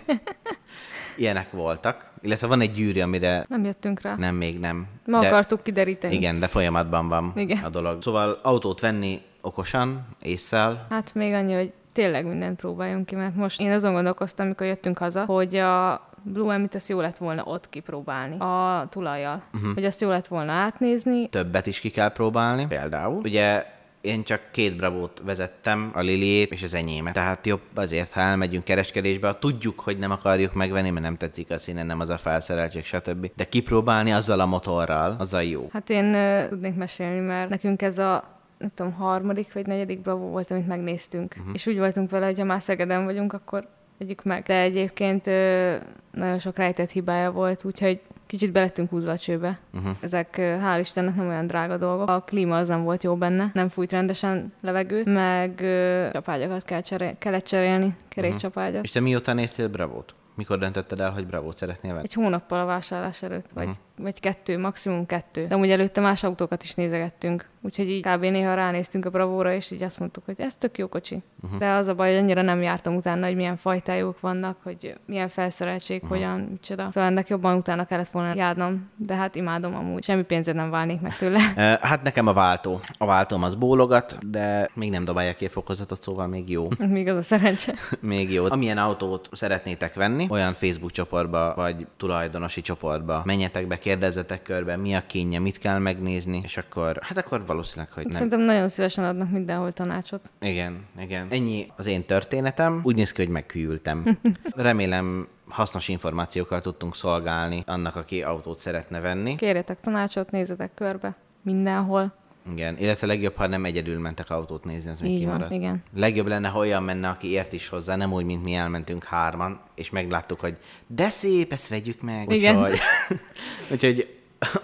Ilyenek 1.16 1.50
voltak. 1.50 2.10
Illetve 2.20 2.46
van 2.46 2.60
egy 2.60 2.72
gyűrű, 2.72 3.00
amire 3.00 3.44
Nem 3.48 3.64
jöttünk 3.64 4.00
rá. 4.00 4.14
nem, 4.16 4.34
még 4.34 4.58
nem. 4.58 4.86
Ma 5.06 5.18
akartuk 5.18 5.62
kideríteni. 5.62 6.14
Igen, 6.14 6.38
de 6.40 6.46
folyamatban 6.46 7.08
van 7.08 7.32
Igen. 7.36 7.58
a 7.64 7.68
dolog. 7.68 8.02
Szóval 8.02 8.38
autót 8.42 8.80
venni 8.80 9.20
okosan, 9.40 10.06
észszel, 10.22 10.86
Hát 10.90 11.14
még 11.14 11.32
annyi, 11.32 11.54
hogy 11.54 11.72
tényleg 11.92 12.26
mindent 12.26 12.56
próbáljunk 12.60 13.06
ki, 13.06 13.14
mert 13.14 13.34
most 13.34 13.60
én 13.60 13.70
azon 13.70 13.92
gondolkoztam, 13.92 14.46
amikor 14.46 14.66
jöttünk 14.66 14.98
haza, 14.98 15.24
hogy 15.24 15.56
a 15.56 16.06
Blue 16.22 16.54
Emit 16.54 16.74
azt 16.74 16.88
jó 16.88 17.00
lett 17.00 17.16
volna 17.18 17.42
ott 17.44 17.68
kipróbálni 17.68 18.38
a 18.38 18.86
tulajjal. 18.90 19.42
Uh-huh. 19.54 19.74
Hogy 19.74 19.84
azt 19.84 20.00
jó 20.00 20.08
lett 20.08 20.26
volna 20.26 20.52
átnézni. 20.52 21.28
többet 21.28 21.66
is 21.66 21.80
ki 21.80 21.90
kell 21.90 22.08
próbálni. 22.08 22.66
Például, 22.66 23.20
ugye 23.22 23.66
én 24.04 24.24
csak 24.24 24.40
két 24.50 24.76
bravót 24.76 25.20
vezettem, 25.24 25.90
a 25.94 26.00
Liliét 26.00 26.52
és 26.52 26.62
az 26.62 26.74
enyémet. 26.74 27.14
Tehát 27.14 27.46
jobb 27.46 27.60
azért, 27.74 28.12
ha 28.12 28.20
elmegyünk 28.20 28.64
kereskedésbe, 28.64 29.26
ha 29.26 29.38
tudjuk, 29.38 29.80
hogy 29.80 29.98
nem 29.98 30.10
akarjuk 30.10 30.54
megvenni, 30.54 30.90
mert 30.90 31.04
nem 31.04 31.16
tetszik 31.16 31.50
a 31.50 31.58
színe, 31.58 31.82
nem 31.82 32.00
az 32.00 32.10
a 32.10 32.16
felszereltség, 32.16 32.84
stb. 32.84 33.30
De 33.36 33.44
kipróbálni 33.44 34.12
azzal 34.12 34.40
a 34.40 34.46
motorral, 34.46 35.16
az 35.18 35.34
a 35.34 35.40
jó. 35.40 35.68
Hát 35.72 35.90
én 35.90 36.14
ö, 36.14 36.48
tudnék 36.48 36.74
mesélni, 36.74 37.20
mert 37.20 37.48
nekünk 37.48 37.82
ez 37.82 37.98
a 37.98 38.32
nem 38.58 38.70
tudom, 38.74 38.92
harmadik 38.92 39.52
vagy 39.52 39.66
negyedik 39.66 40.00
Bravo 40.00 40.26
volt, 40.26 40.50
amit 40.50 40.66
megnéztünk. 40.66 41.34
Uh-huh. 41.38 41.54
És 41.54 41.66
úgy 41.66 41.78
voltunk 41.78 42.10
vele, 42.10 42.26
hogy 42.26 42.38
ha 42.38 42.44
már 42.44 42.62
Szegeden 42.62 43.04
vagyunk, 43.04 43.32
akkor 43.32 43.68
vegyük 43.98 44.24
meg. 44.24 44.42
De 44.42 44.60
egyébként 44.60 45.26
ö, 45.26 45.76
nagyon 46.10 46.38
sok 46.38 46.56
rejtett 46.56 46.90
hibája 46.90 47.30
volt, 47.30 47.64
úgyhogy 47.64 48.00
kicsit 48.26 48.52
belettünk 48.52 48.90
húzva 48.90 49.12
a 49.12 49.18
csőbe. 49.18 49.58
Uh-huh. 49.72 49.96
Ezek 50.00 50.34
hál' 50.38 50.78
Istennek 50.80 51.14
nem 51.14 51.28
olyan 51.28 51.46
drága 51.46 51.76
dolgok. 51.76 52.08
A 52.08 52.20
klíma 52.20 52.56
az 52.56 52.68
nem 52.68 52.82
volt 52.82 53.02
jó 53.02 53.16
benne, 53.16 53.50
nem 53.54 53.68
fújt 53.68 53.92
rendesen 53.92 54.52
levegőt, 54.60 55.06
meg 55.06 55.60
ö, 55.60 56.08
csapágyakat 56.12 56.64
kell 56.64 56.80
cserél, 56.80 57.14
kellett 57.18 57.44
cserélni, 57.44 57.96
kerékcsapágyat. 58.08 58.84
És 58.84 58.90
te 58.90 59.00
mióta 59.00 59.32
néztél 59.32 59.68
bravót? 59.68 60.14
Mikor 60.36 60.58
döntötted 60.58 61.00
el, 61.00 61.10
hogy 61.10 61.26
bravót 61.26 61.56
szeretnél 61.56 61.92
venni? 61.92 62.04
Egy 62.04 62.12
hónappal 62.12 62.60
a 62.60 62.64
vásárlás 62.64 63.22
előtt, 63.22 63.50
vagy, 63.54 63.66
uh-huh. 63.66 63.82
vagy 63.98 64.20
kettő, 64.20 64.58
maximum 64.58 65.06
kettő. 65.06 65.46
De 65.46 65.54
amúgy 65.54 65.70
előtte 65.70 66.00
más 66.00 66.24
autókat 66.24 66.62
is 66.62 66.74
nézegettünk. 66.74 67.48
Úgyhogy 67.60 67.88
így 67.90 68.06
kb. 68.06 68.20
néha 68.20 68.54
ránéztünk 68.54 69.04
a 69.04 69.10
Bravóra, 69.10 69.52
és 69.52 69.70
így 69.70 69.82
azt 69.82 69.98
mondtuk, 69.98 70.24
hogy 70.24 70.40
ez 70.40 70.56
tök 70.56 70.78
jó 70.78 70.88
kocsi. 70.88 71.22
Uh-huh. 71.42 71.58
De 71.58 71.70
az 71.70 71.86
a 71.86 71.94
baj, 71.94 72.08
hogy 72.12 72.22
annyira 72.22 72.42
nem 72.42 72.62
jártam 72.62 72.94
utána, 72.94 73.26
hogy 73.26 73.36
milyen 73.36 73.56
fajtájuk 73.56 74.20
vannak, 74.20 74.56
hogy 74.62 74.94
milyen 75.06 75.28
felszereltség, 75.28 76.02
uh-huh. 76.02 76.18
hogyan, 76.18 76.40
micsoda. 76.40 76.88
Szóval 76.90 77.10
ennek 77.10 77.28
jobban 77.28 77.56
utána 77.56 77.84
kellett 77.84 78.08
volna 78.08 78.34
járnom, 78.34 78.90
de 78.96 79.14
hát 79.14 79.34
imádom 79.34 79.74
amúgy. 79.74 80.02
Semmi 80.04 80.22
pénzed 80.22 80.54
nem 80.54 80.70
válnék 80.70 81.00
meg 81.00 81.16
tőle. 81.16 81.40
Hát 81.80 82.02
nekem 82.02 82.26
a 82.26 82.32
váltó. 82.32 82.80
A 82.98 83.06
váltóm 83.06 83.42
az 83.42 83.54
bólogat, 83.54 84.30
de 84.30 84.70
még 84.74 84.90
nem 84.90 85.04
dobálják 85.04 85.36
ki 85.36 85.48
fokozatot, 85.48 86.02
szóval 86.02 86.26
még 86.26 86.50
jó. 86.50 86.68
Még 86.88 87.08
az 87.08 87.16
a 87.16 87.22
szerencse. 87.22 87.74
Még 88.00 88.32
jó. 88.32 88.44
Amilyen 88.48 88.78
autót 88.78 89.28
szeretnétek 89.32 89.94
venni, 89.94 90.23
olyan 90.28 90.52
Facebook 90.54 90.90
csoportba, 90.90 91.54
vagy 91.54 91.86
tulajdonosi 91.96 92.60
csoportba, 92.60 93.22
menjetek 93.24 93.66
be, 93.66 93.78
kérdezzetek 93.78 94.42
körbe, 94.42 94.76
mi 94.76 94.94
a 94.94 95.02
kénye, 95.06 95.38
mit 95.38 95.58
kell 95.58 95.78
megnézni, 95.78 96.40
és 96.44 96.56
akkor, 96.56 96.98
hát 97.02 97.18
akkor 97.18 97.46
valószínűleg, 97.46 97.92
hogy 97.92 98.02
nem. 98.04 98.12
Szerintem 98.12 98.40
nagyon 98.40 98.68
szívesen 98.68 99.04
adnak 99.04 99.30
mindenhol 99.30 99.72
tanácsot. 99.72 100.30
Igen, 100.40 100.86
igen. 100.98 101.26
Ennyi 101.30 101.72
az 101.76 101.86
én 101.86 102.04
történetem. 102.04 102.80
Úgy 102.82 102.94
néz 102.94 103.12
ki, 103.12 103.22
hogy 103.22 103.32
megküldtem. 103.32 104.18
Remélem 104.56 105.28
hasznos 105.48 105.88
információkkal 105.88 106.60
tudtunk 106.60 106.96
szolgálni 106.96 107.62
annak, 107.66 107.96
aki 107.96 108.22
autót 108.22 108.58
szeretne 108.58 109.00
venni. 109.00 109.34
Kérjetek 109.34 109.80
tanácsot, 109.80 110.30
nézzetek 110.30 110.74
körbe. 110.74 111.16
Mindenhol. 111.42 112.12
Igen, 112.52 112.78
illetve 112.78 113.06
legjobb, 113.06 113.36
ha 113.36 113.46
nem 113.46 113.64
egyedül 113.64 113.98
mentek 113.98 114.30
autót 114.30 114.64
nézni, 114.64 114.90
az 114.90 115.00
még 115.00 115.10
Így 115.10 115.24
van, 115.24 115.32
kimarad. 115.32 115.52
igen. 115.52 115.82
Legjobb 115.94 116.26
lenne, 116.26 116.48
ha 116.48 116.58
olyan 116.58 116.82
menne, 116.82 117.08
aki 117.08 117.30
ért 117.30 117.52
is 117.52 117.68
hozzá, 117.68 117.96
nem 117.96 118.12
úgy, 118.12 118.24
mint 118.24 118.44
mi 118.44 118.54
elmentünk 118.54 119.04
hárman, 119.04 119.60
és 119.74 119.90
megláttuk, 119.90 120.40
hogy 120.40 120.56
de 120.86 121.08
szép, 121.08 121.52
ezt 121.52 121.68
vegyük 121.68 122.00
meg. 122.00 122.30
Igen. 122.30 122.56
Úgyhogy, 122.56 122.78
úgyhogy 123.72 124.14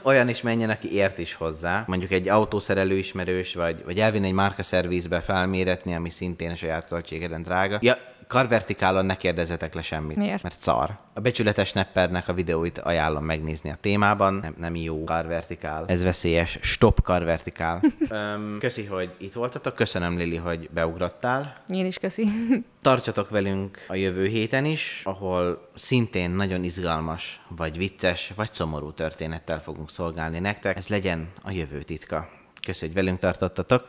olyan 0.03 0.29
is 0.29 0.41
menjen, 0.41 0.71
aki 0.71 0.93
ért 0.95 1.19
is 1.19 1.35
hozzá. 1.35 1.85
Mondjuk 1.87 2.11
egy 2.11 2.29
autószerelő 2.29 2.97
ismerős, 2.97 3.55
vagy, 3.55 3.85
vagy 3.85 3.99
elvinni 4.01 4.27
egy 4.27 4.33
márkaszervizbe 4.33 5.21
felméretni, 5.21 5.95
ami 5.95 6.11
szintén 6.11 6.51
a 6.51 6.55
saját 6.55 6.89
költségeden 6.89 7.43
drága. 7.43 7.79
Ja, 7.83 7.95
karvertikálon 8.31 9.07
ne 9.07 9.17
kérdezzetek 9.17 9.75
le 9.75 9.83
semmit, 9.83 10.17
Miért? 10.17 10.43
mert 10.43 10.61
szar. 10.61 10.99
A 11.15 11.21
becsületes 11.21 11.73
neppernek 11.73 12.29
a 12.29 12.33
videóit 12.33 12.79
ajánlom 12.79 13.25
megnézni 13.25 13.71
a 13.71 13.75
témában. 13.75 14.35
Nem, 14.35 14.55
nem 14.59 14.77
jó 14.77 15.05
karvertikál. 15.05 15.85
Ez 15.87 16.03
veszélyes. 16.03 16.59
Stop 16.63 17.03
karvertikál. 17.03 17.83
Öm, 18.09 18.57
köszi, 18.61 18.85
hogy 18.85 19.15
itt 19.19 19.33
voltatok. 19.33 19.75
Köszönöm, 19.75 20.17
Lili, 20.17 20.37
hogy 20.37 20.71
beugrottál. 20.71 21.63
Én 21.69 21.87
is 21.87 21.99
köszi. 21.99 22.25
Tartsatok 22.83 23.31
velünk 23.31 23.85
a 23.89 23.95
jövő 23.95 24.27
héten 24.27 24.65
is, 24.65 25.01
ahol 25.05 25.69
szintén 25.75 26.31
nagyon 26.31 26.65
izgalmas, 26.65 27.41
vagy 27.57 27.77
vicces, 27.77 28.33
vagy 28.37 28.53
szomorú 28.53 28.93
történettel 28.93 29.61
fogunk 29.61 29.91
szolgálni 29.91 30.39
nektek. 30.39 30.77
Ez 30.77 30.89
legyen 30.89 31.29
a 31.43 31.51
jövő 31.51 31.83
titka. 31.83 32.29
Köszönjük, 32.63 32.97
hogy 32.97 33.05
velünk 33.05 33.19
tartottatok. 33.19 33.89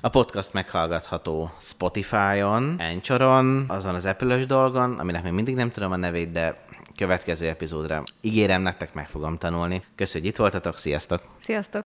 A 0.00 0.08
podcast 0.08 0.52
meghallgatható 0.52 1.50
Spotify-on, 1.60 2.76
Anchoron, 2.78 3.64
azon 3.68 3.94
az 3.94 4.04
apple 4.04 4.44
dolgon, 4.44 4.98
aminek 4.98 5.22
még 5.22 5.32
mindig 5.32 5.54
nem 5.54 5.70
tudom 5.70 5.92
a 5.92 5.96
nevét, 5.96 6.32
de 6.32 6.64
következő 6.96 7.48
epizódra 7.48 8.02
ígérem 8.20 8.62
nektek, 8.62 8.94
meg 8.94 9.08
fogom 9.08 9.38
tanulni. 9.38 9.82
Köszönjük, 9.94 10.22
hogy 10.22 10.30
itt 10.30 10.36
voltatok, 10.36 10.78
sziasztok! 10.78 11.22
Sziasztok! 11.38 11.87